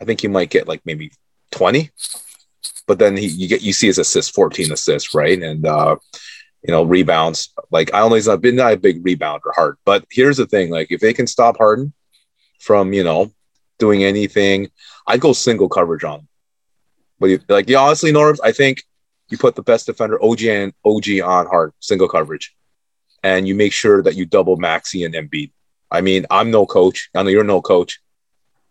I 0.02 0.06
think 0.06 0.22
he 0.22 0.28
might 0.28 0.50
get 0.50 0.68
like 0.68 0.82
maybe 0.86 1.12
20, 1.52 1.90
but 2.88 3.00
then 3.00 3.16
he 3.16 3.28
you 3.28 3.48
get 3.48 3.62
you 3.62 3.74
see 3.74 3.88
his 3.88 3.98
assists, 3.98 4.32
14 4.32 4.72
assists, 4.72 5.16
right? 5.16 5.42
And 5.42 5.66
uh, 5.66 5.96
you 6.62 6.72
know, 6.72 6.84
rebounds. 6.84 7.54
Like 7.72 7.94
I 7.94 8.02
only 8.02 8.18
he's 8.18 8.28
not 8.28 8.42
been 8.42 8.58
not 8.58 8.74
a 8.74 8.78
big 8.78 9.04
rebounder, 9.04 9.54
hard. 9.56 9.78
But 9.86 10.06
here's 10.12 10.38
the 10.38 10.46
thing: 10.46 10.70
like 10.70 10.92
if 10.92 11.00
they 11.00 11.14
can 11.14 11.28
stop 11.28 11.58
Harden 11.58 11.94
from 12.60 12.94
you 12.94 13.04
know 13.04 13.32
doing 13.78 14.04
anything, 14.04 14.70
I'd 15.06 15.22
go 15.22 15.34
single 15.34 15.70
coverage 15.70 16.04
on 16.04 16.20
him. 16.20 16.28
But 17.20 17.28
you, 17.28 17.40
like, 17.50 17.70
yeah, 17.70 17.80
honestly, 17.80 18.12
Norbs, 18.12 18.40
I 18.44 18.52
think 18.52 18.84
you 19.30 19.38
put 19.38 19.56
the 19.56 19.64
best 19.64 19.86
defender 19.86 20.24
OG 20.24 20.44
and 20.44 20.74
OG 20.86 21.06
on 21.24 21.48
hard 21.48 21.74
single 21.80 22.08
coverage, 22.08 22.56
and 23.24 23.48
you 23.48 23.56
make 23.56 23.74
sure 23.74 24.02
that 24.04 24.16
you 24.16 24.26
double 24.26 24.58
Maxey 24.58 25.04
and 25.04 25.14
Embiid. 25.14 25.52
I 25.90 26.02
mean, 26.02 26.26
I'm 26.30 26.52
no 26.52 26.66
coach. 26.66 27.10
I 27.16 27.24
know 27.24 27.30
you're 27.30 27.44
no 27.44 27.62
coach. 27.62 28.00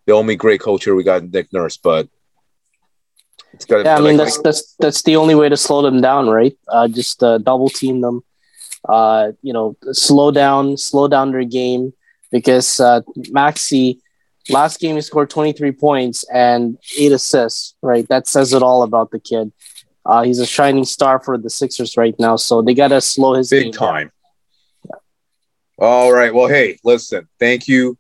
The 0.07 0.13
only 0.13 0.37
great 0.37 0.61
coach 0.61 0.85
here 0.85 0.95
we 0.95 1.03
got 1.03 1.25
Nick 1.25 1.53
Nurse, 1.53 1.77
but 1.77 2.09
it's 3.53 3.65
got. 3.65 3.85
Yeah, 3.85 3.97
I 3.97 4.01
mean 4.01 4.17
like, 4.17 4.27
that's 4.27 4.39
that's 4.43 4.77
that's 4.79 5.03
the 5.03 5.17
only 5.17 5.35
way 5.35 5.49
to 5.49 5.57
slow 5.57 5.83
them 5.83 6.01
down, 6.01 6.29
right? 6.29 6.57
Uh, 6.69 6.89
just 6.89 7.23
uh, 7.23 7.39
double 7.39 7.69
team 7.69 8.01
them. 8.01 8.23
Uh, 8.89 9.33
you 9.43 9.53
know, 9.53 9.77
slow 9.93 10.31
down, 10.31 10.77
slow 10.77 11.09
down 11.09 11.33
their 11.33 11.45
game 11.45 11.93
because 12.31 12.79
uh, 12.79 13.01
Maxey 13.31 14.01
last 14.49 14.81
game 14.81 14.97
he 14.97 15.03
scored 15.03 15.31
23 15.31 15.73
points 15.73 16.25
and 16.33 16.79
eight 16.99 17.13
assists. 17.13 17.75
Right, 17.83 18.07
that 18.09 18.27
says 18.27 18.53
it 18.53 18.63
all 18.63 18.83
about 18.83 19.11
the 19.11 19.21
kid. 19.21 19.53
Uh, 20.05 20.23
he's 20.23 20.39
a 20.39 20.47
shining 20.47 20.85
star 20.85 21.21
for 21.21 21.37
the 21.37 21.51
Sixers 21.51 21.97
right 21.97 22.15
now, 22.19 22.37
so 22.37 22.63
they 22.63 22.75
gotta 22.75 23.01
slow 23.01 23.35
his 23.35 23.51
big 23.51 23.73
time. 23.73 24.11
All 25.79 26.11
right. 26.11 26.33
Well, 26.33 26.49
hey, 26.49 26.79
listen. 26.85 27.29
Thank 27.39 27.69
you, 27.69 27.99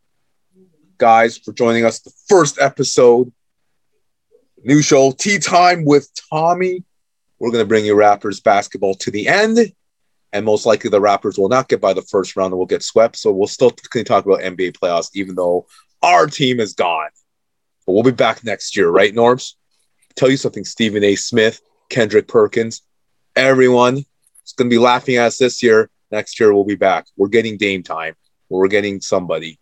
guys, 0.97 1.37
for 1.37 1.53
joining 1.53 1.85
us. 1.85 2.01
The 2.01 2.13
first 2.27 2.59
episode, 2.59 3.31
new 4.65 4.81
show, 4.81 5.13
Tea 5.13 5.39
Time 5.39 5.85
with 5.85 6.11
Tommy. 6.31 6.85
We're 7.39 7.51
going 7.51 7.63
to 7.63 7.69
bring 7.69 7.85
you 7.85 7.95
Raptors 7.95 8.43
basketball 8.43 8.95
to 8.95 9.11
the 9.11 9.29
end, 9.29 9.59
and 10.33 10.47
most 10.47 10.65
likely 10.65 10.89
the 10.89 11.03
Raptors 11.03 11.39
will 11.39 11.51
not 11.51 11.69
get 11.69 11.83
by 11.83 11.93
the 11.93 12.01
first 12.01 12.35
round 12.35 12.53
and 12.53 12.59
will 12.59 12.65
get 12.65 12.83
swept. 12.83 13.17
So 13.17 13.31
we'll 13.31 13.47
still 13.47 13.71
talk 13.71 14.25
about 14.25 14.41
NBA 14.41 14.79
playoffs, 14.79 15.11
even 15.13 15.35
though 15.35 15.67
our 16.03 16.27
team 16.27 16.61
is 16.61 16.75
gone. 16.75 17.09
But 17.87 17.93
we'll 17.93 18.03
be 18.03 18.11
back 18.11 18.45
next 18.45 18.77
year, 18.77 18.89
right, 18.91 19.15
Norms? 19.15 19.57
Tell 20.17 20.31
you 20.31 20.37
something, 20.37 20.65
Stephen 20.65 21.05
A. 21.05 21.15
Smith, 21.15 21.61
Kendrick 21.89 22.27
Perkins, 22.27 22.83
everyone 23.37 23.99
is 23.99 24.53
going 24.57 24.69
to 24.71 24.75
be 24.75 24.79
laughing 24.79 25.17
at 25.17 25.27
us 25.27 25.39
this 25.39 25.63
year. 25.63 25.91
Next 26.11 26.41
year, 26.41 26.55
we'll 26.55 26.65
be 26.65 26.75
back. 26.77 27.07
We're 27.17 27.29
getting 27.29 27.57
Dame 27.57 27.83
time. 27.83 28.15
We're 28.49 28.69
getting 28.69 29.01
somebody. 29.01 29.59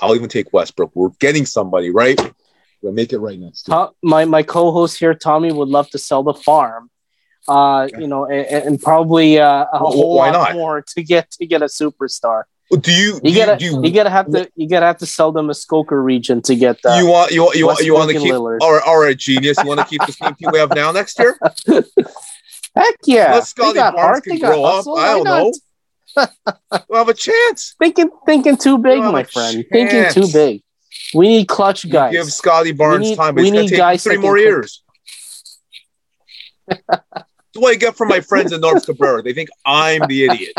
I'll 0.00 0.14
even 0.14 0.28
take 0.28 0.52
Westbrook. 0.52 0.92
We're 0.94 1.10
getting 1.18 1.44
somebody, 1.46 1.90
right? 1.90 2.20
We'll 2.82 2.92
make 2.92 3.12
it 3.12 3.18
right 3.18 3.38
next 3.38 3.66
year. 3.68 3.88
My 4.02 4.24
my 4.24 4.42
co-host 4.42 4.98
here, 4.98 5.14
Tommy, 5.14 5.50
would 5.50 5.68
love 5.68 5.90
to 5.90 5.98
sell 5.98 6.22
the 6.22 6.34
farm. 6.34 6.90
Uh, 7.48 7.88
you 7.98 8.06
know, 8.06 8.26
and, 8.26 8.66
and 8.66 8.82
probably 8.82 9.38
uh, 9.40 9.64
a 9.72 9.82
Well, 9.82 9.92
whole 9.92 10.16
why 10.16 10.30
lot 10.30 10.50
not? 10.50 10.52
more 10.54 10.82
to 10.82 11.02
get 11.02 11.30
to 11.32 11.46
get 11.46 11.62
a 11.62 11.64
superstar. 11.64 12.44
Do 12.70 12.92
you 12.92 13.14
You 13.24 13.30
you, 13.32 13.34
gotta, 13.34 13.56
do 13.56 13.64
you, 13.64 13.82
you, 13.82 13.90
gotta 13.92 14.10
have 14.10 14.30
to, 14.30 14.50
you 14.54 14.68
gotta 14.68 14.84
have 14.86 14.98
to 14.98 15.06
sell 15.06 15.32
the 15.32 15.42
Muskoka 15.42 15.98
region 15.98 16.42
to 16.42 16.54
get 16.54 16.80
that. 16.82 16.98
you 16.98 17.06
want 17.06 17.30
you 17.32 17.42
want 17.44 17.56
you 17.56 17.66
want 17.66 17.80
you 17.80 17.94
want 17.94 18.10
to 18.10 18.18
keep 18.18 18.30
Lillard. 18.32 18.58
all 18.60 18.74
right, 18.74 18.82
all 18.84 18.98
right, 19.00 19.16
genius. 19.16 19.56
You 19.62 19.66
want 19.68 19.80
to 19.80 19.86
keep 19.86 20.04
the 20.04 20.12
same 20.12 20.34
team 20.34 20.50
we 20.52 20.58
have 20.58 20.74
now 20.74 20.92
next 20.92 21.18
year? 21.18 21.38
Heck 22.76 22.94
yeah! 23.06 23.34
Let 23.34 23.46
Scottie 23.46 23.78
Barnes 23.78 23.98
heart, 23.98 24.24
can 24.24 24.38
grow 24.38 24.64
up. 24.64 24.74
hustle, 24.76 24.98
I 24.98 25.06
don't 25.14 25.24
know. 25.24 25.52
We'll 26.88 26.98
have 26.98 27.08
a 27.08 27.14
chance. 27.14 27.74
Thinking, 27.78 28.10
thinking 28.26 28.56
too 28.56 28.76
big, 28.78 28.96
You 28.98 29.02
have 29.04 29.12
my 29.12 29.20
a 29.20 29.24
friend. 29.24 29.64
Thinking 29.72 30.04
too 30.12 30.30
big. 30.32 30.62
We 31.14 31.28
need 31.28 31.46
clutch 31.48 31.84
You 31.84 31.90
guys. 31.90 32.12
give 32.12 32.30
Scottie 32.32 32.72
Barnes 32.72 33.10
need- 33.10 33.16
time, 33.16 33.34
but 33.36 33.42
we 33.44 33.50
need 33.50 33.70
guys 33.70 34.02
three 34.02 34.16
more 34.18 34.36
years. 34.36 34.82
That's 36.68 37.04
what 37.54 37.70
I 37.70 37.76
get 37.76 37.96
from 37.96 38.08
my 38.08 38.20
friends 38.20 38.52
in 38.52 38.60
Norbs 38.60 38.84
Cabrera. 38.84 39.22
They 39.22 39.32
think 39.32 39.48
I'm 39.64 40.02
the 40.08 40.24
idiot. 40.24 40.52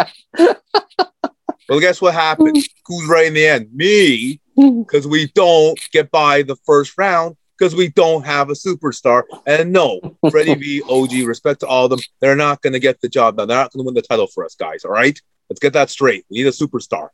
Well, 1.70 1.80
guess 1.80 2.02
what 2.02 2.16
happened? 2.16 2.58
Who's 2.88 3.08
right 3.08 3.28
in 3.28 3.36
the 3.36 3.46
end? 3.46 3.70
Me, 3.72 4.42
because 4.56 5.08
we 5.08 5.28
don't 5.36 5.80
get 5.92 6.10
by 6.10 6.42
the 6.42 6.56
first 6.66 6.98
round 6.98 7.38
because 7.58 7.76
we 7.76 7.90
don't 7.90 8.26
have 8.26 8.50
a 8.50 8.54
superstar. 8.54 9.24
And 9.46 9.72
no, 9.72 10.00
Freddie 10.32 10.56
V, 10.56 10.82
OG, 10.90 11.28
respect 11.28 11.60
to 11.60 11.68
all 11.68 11.86
of 11.86 11.92
them. 11.92 12.00
They're 12.22 12.36
not 12.36 12.62
going 12.62 12.74
to 12.74 12.80
get 12.80 13.02
the 13.02 13.10
job 13.10 13.38
done. 13.38 13.48
They're 13.48 13.58
not 13.58 13.72
going 13.72 13.84
to 13.84 13.86
win 13.86 13.94
the 13.94 14.02
title 14.02 14.28
for 14.28 14.46
us, 14.46 14.56
guys. 14.56 14.86
All 14.86 14.92
right? 14.92 15.20
Let's 15.50 15.60
get 15.60 15.74
that 15.74 15.90
straight. 15.90 16.26
We 16.30 16.40
need 16.40 16.48
a 16.48 16.52
superstar. 16.52 17.10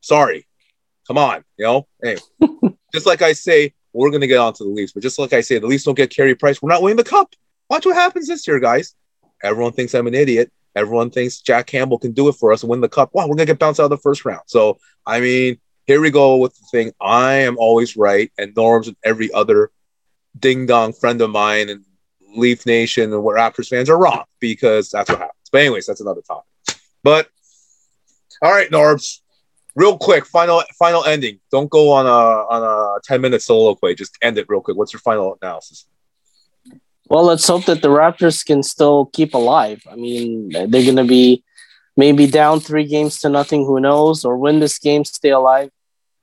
Sorry. 0.00 0.46
Come 1.06 1.18
on. 1.18 1.44
You 1.56 1.64
know? 1.64 1.88
Anyway, 2.02 2.20
just 2.94 3.06
like 3.06 3.22
I 3.22 3.32
say, 3.32 3.74
we're 3.92 4.10
going 4.10 4.20
to 4.20 4.26
get 4.26 4.38
onto 4.38 4.64
the 4.64 4.70
Leafs, 4.70 4.92
but 4.92 5.02
just 5.02 5.18
like 5.18 5.32
I 5.32 5.40
say, 5.40 5.58
the 5.58 5.66
Leafs 5.66 5.84
don't 5.84 5.96
get 5.96 6.10
Carey 6.10 6.34
Price. 6.34 6.62
We're 6.62 6.70
not 6.70 6.82
winning 6.82 6.96
the 6.96 7.04
cup. 7.04 7.34
Watch 7.68 7.84
what 7.84 7.96
happens 7.96 8.28
this 8.28 8.46
year, 8.46 8.60
guys. 8.60 8.94
Everyone 9.42 9.72
thinks 9.72 9.94
I'm 9.94 10.06
an 10.06 10.14
idiot. 10.14 10.52
Everyone 10.78 11.10
thinks 11.10 11.40
Jack 11.40 11.66
Campbell 11.66 11.98
can 11.98 12.12
do 12.12 12.28
it 12.28 12.34
for 12.34 12.52
us 12.52 12.62
and 12.62 12.70
win 12.70 12.80
the 12.80 12.88
cup. 12.88 13.10
Wow, 13.12 13.26
we're 13.26 13.36
to 13.36 13.44
get 13.44 13.58
bounced 13.58 13.80
out 13.80 13.84
of 13.84 13.90
the 13.90 13.98
first 13.98 14.24
round. 14.24 14.42
So, 14.46 14.78
I 15.06 15.20
mean, 15.20 15.58
here 15.86 16.00
we 16.00 16.10
go 16.10 16.36
with 16.36 16.54
the 16.54 16.66
thing. 16.70 16.92
I 17.00 17.34
am 17.34 17.56
always 17.58 17.96
right, 17.96 18.30
and 18.38 18.54
Norm's 18.54 18.88
and 18.88 18.96
every 19.04 19.32
other 19.32 19.70
ding 20.38 20.66
dong 20.66 20.92
friend 20.92 21.20
of 21.20 21.30
mine 21.30 21.68
and 21.68 21.84
Leaf 22.36 22.66
Nation 22.66 23.12
and 23.12 23.22
what 23.22 23.36
Raptors 23.36 23.68
fans 23.68 23.90
are 23.90 23.98
wrong 23.98 24.24
because 24.40 24.90
that's 24.90 25.08
what 25.10 25.18
happens. 25.18 25.48
But 25.50 25.62
anyways, 25.62 25.86
that's 25.86 26.00
another 26.00 26.20
topic. 26.20 26.44
But 27.02 27.28
all 28.42 28.52
right, 28.52 28.70
Norbs, 28.70 29.20
real 29.74 29.96
quick, 29.96 30.26
final 30.26 30.62
final 30.78 31.04
ending. 31.04 31.40
Don't 31.50 31.70
go 31.70 31.90
on 31.90 32.06
a 32.06 32.08
on 32.08 32.62
a 32.62 33.00
ten 33.02 33.20
minute 33.20 33.42
soliloquy. 33.42 33.94
Just 33.94 34.16
end 34.22 34.38
it 34.38 34.46
real 34.48 34.60
quick. 34.60 34.76
What's 34.76 34.92
your 34.92 35.00
final 35.00 35.38
analysis? 35.40 35.86
Well, 37.08 37.24
let's 37.24 37.46
hope 37.46 37.64
that 37.66 37.80
the 37.80 37.88
Raptors 37.88 38.44
can 38.44 38.62
still 38.62 39.06
keep 39.06 39.34
alive. 39.34 39.82
I 39.90 39.96
mean, 39.96 40.50
they're 40.50 40.66
going 40.66 40.96
to 40.96 41.04
be 41.04 41.42
maybe 41.96 42.26
down 42.26 42.60
three 42.60 42.84
games 42.86 43.20
to 43.20 43.28
nothing. 43.28 43.64
Who 43.64 43.80
knows? 43.80 44.24
Or 44.24 44.36
win 44.36 44.60
this 44.60 44.78
game, 44.78 45.04
stay 45.04 45.30
alive. 45.30 45.70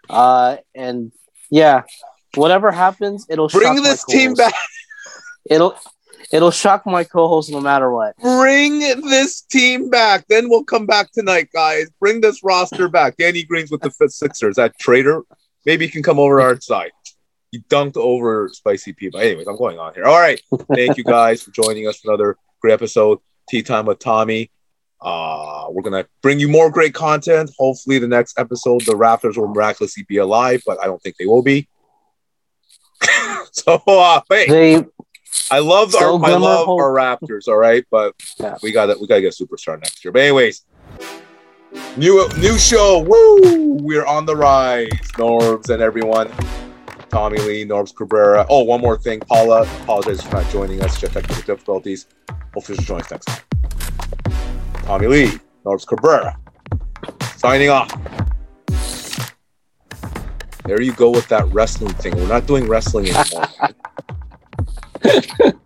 Uh, 0.10 0.58
and 0.76 1.12
yeah, 1.50 1.84
whatever 2.36 2.72
happens, 2.72 3.26
it'll 3.30 3.50
bring 3.50 3.82
this 3.82 4.04
team 4.06 4.36
back. 4.36 4.54
It'll 5.50 5.76
it'll 6.32 6.52
shock 6.52 6.86
my 6.86 7.04
co-host 7.04 7.52
no 7.52 7.62
matter 7.62 7.92
what. 7.92 8.16
Bring 8.18 8.80
this 8.80 9.42
team 9.42 9.90
back. 9.90 10.26
Then 10.28 10.50
we'll 10.50 10.64
come 10.64 10.86
back 10.86 11.12
tonight, 11.12 11.50
guys. 11.54 11.90
Bring 12.00 12.22
this 12.22 12.44
roster 12.44 12.88
back. 12.88 13.18
Danny 13.18 13.44
Green's 13.44 13.72
with 13.72 13.82
the 13.82 13.92
Sixers. 14.10 14.56
That 14.56 14.78
traitor. 14.80 15.24
Maybe 15.66 15.86
he 15.86 15.92
can 15.92 16.04
come 16.04 16.20
over 16.20 16.42
our 16.42 16.60
side. 16.62 16.92
He 17.52 17.60
dunked 17.70 17.96
over 17.98 18.50
spicy 18.52 18.94
people. 18.94 19.20
Anyways, 19.20 19.48
I'm 19.48 19.58
going 19.58 19.80
on 19.80 19.94
here. 19.94 20.06
All 20.06 20.20
right. 20.20 20.42
Thank 20.74 20.98
you 20.98 21.04
guys 21.04 21.42
for 21.44 21.52
joining 21.52 21.88
us 21.88 21.98
for 22.00 22.12
another 22.12 22.38
great 22.62 22.74
episode. 22.74 23.20
Tea 23.50 23.62
time 23.62 23.86
with 23.86 24.00
Tommy. 24.00 24.52
Uh, 25.02 25.68
we're 25.70 25.84
gonna 25.84 26.06
bring 26.22 26.40
you 26.40 26.48
more 26.48 26.70
great 26.72 26.94
content. 26.94 27.52
Hopefully, 27.60 28.00
the 28.00 28.08
next 28.08 28.40
episode, 28.40 28.82
the 28.86 28.94
Raptors 28.94 29.38
will 29.38 29.48
miraculously 29.48 30.04
be 30.08 30.18
alive, 30.18 30.64
but 30.66 30.82
I 30.82 30.86
don't 30.86 31.02
think 31.02 31.16
they 31.18 31.26
will 31.28 31.44
be. 31.44 31.68
so, 33.52 33.82
uh, 33.88 34.22
hey, 34.30 34.48
They 34.48 34.86
I 35.52 35.60
love 35.60 35.94
our 35.96 36.14
I 36.26 36.36
love 36.36 36.66
hope. 36.66 36.80
our 36.82 36.92
Raptors. 36.94 37.48
All 37.48 37.58
right, 37.58 37.86
but 37.92 38.16
Yeah. 38.40 38.58
we 38.64 38.72
got 38.72 38.88
to 38.88 38.98
we 39.00 39.08
got 39.08 39.16
to 39.16 39.22
get 39.22 39.40
a 39.40 39.44
superstar 39.46 39.78
next 39.80 40.04
year. 40.04 40.12
But 40.12 40.24
anyways, 40.24 40.64
new 41.98 42.28
new 42.40 42.58
show. 42.58 43.00
Woo! 43.00 43.78
We're 43.82 44.06
on 44.06 44.26
the 44.26 44.36
rise, 44.36 44.90
Norbs 45.18 45.70
and 45.70 45.82
everyone. 45.84 46.32
Tommy 47.16 47.38
Lee, 47.38 47.64
Norbs 47.64 47.96
Cabrera. 47.96 48.46
Oh, 48.50 48.64
one 48.64 48.82
more 48.82 48.98
thing. 48.98 49.22
Paula, 49.22 49.62
apologize 49.84 50.22
for 50.22 50.36
not 50.36 50.52
joining 50.52 50.84
us. 50.84 51.00
Had 51.00 51.14
technical 51.14 51.44
difficulties. 51.44 52.08
Hopefully, 52.54 52.78
she'll 52.78 52.84
join 52.84 53.00
us 53.00 53.10
next 53.10 53.26
time. 53.28 53.42
Tommy 54.84 55.08
Lee, 55.08 55.40
Norbs 55.64 55.88
Cabrera, 55.88 56.38
signing 57.38 57.70
off. 57.70 57.90
There 60.66 60.82
you 60.82 60.92
go 60.92 61.10
with 61.10 61.30
that 61.30 61.48
wrestling 61.54 61.94
thing. 61.94 62.18
We're 62.18 62.28
not 62.28 62.48
doing 62.48 62.68
wrestling 62.68 63.08
anymore. 63.08 63.48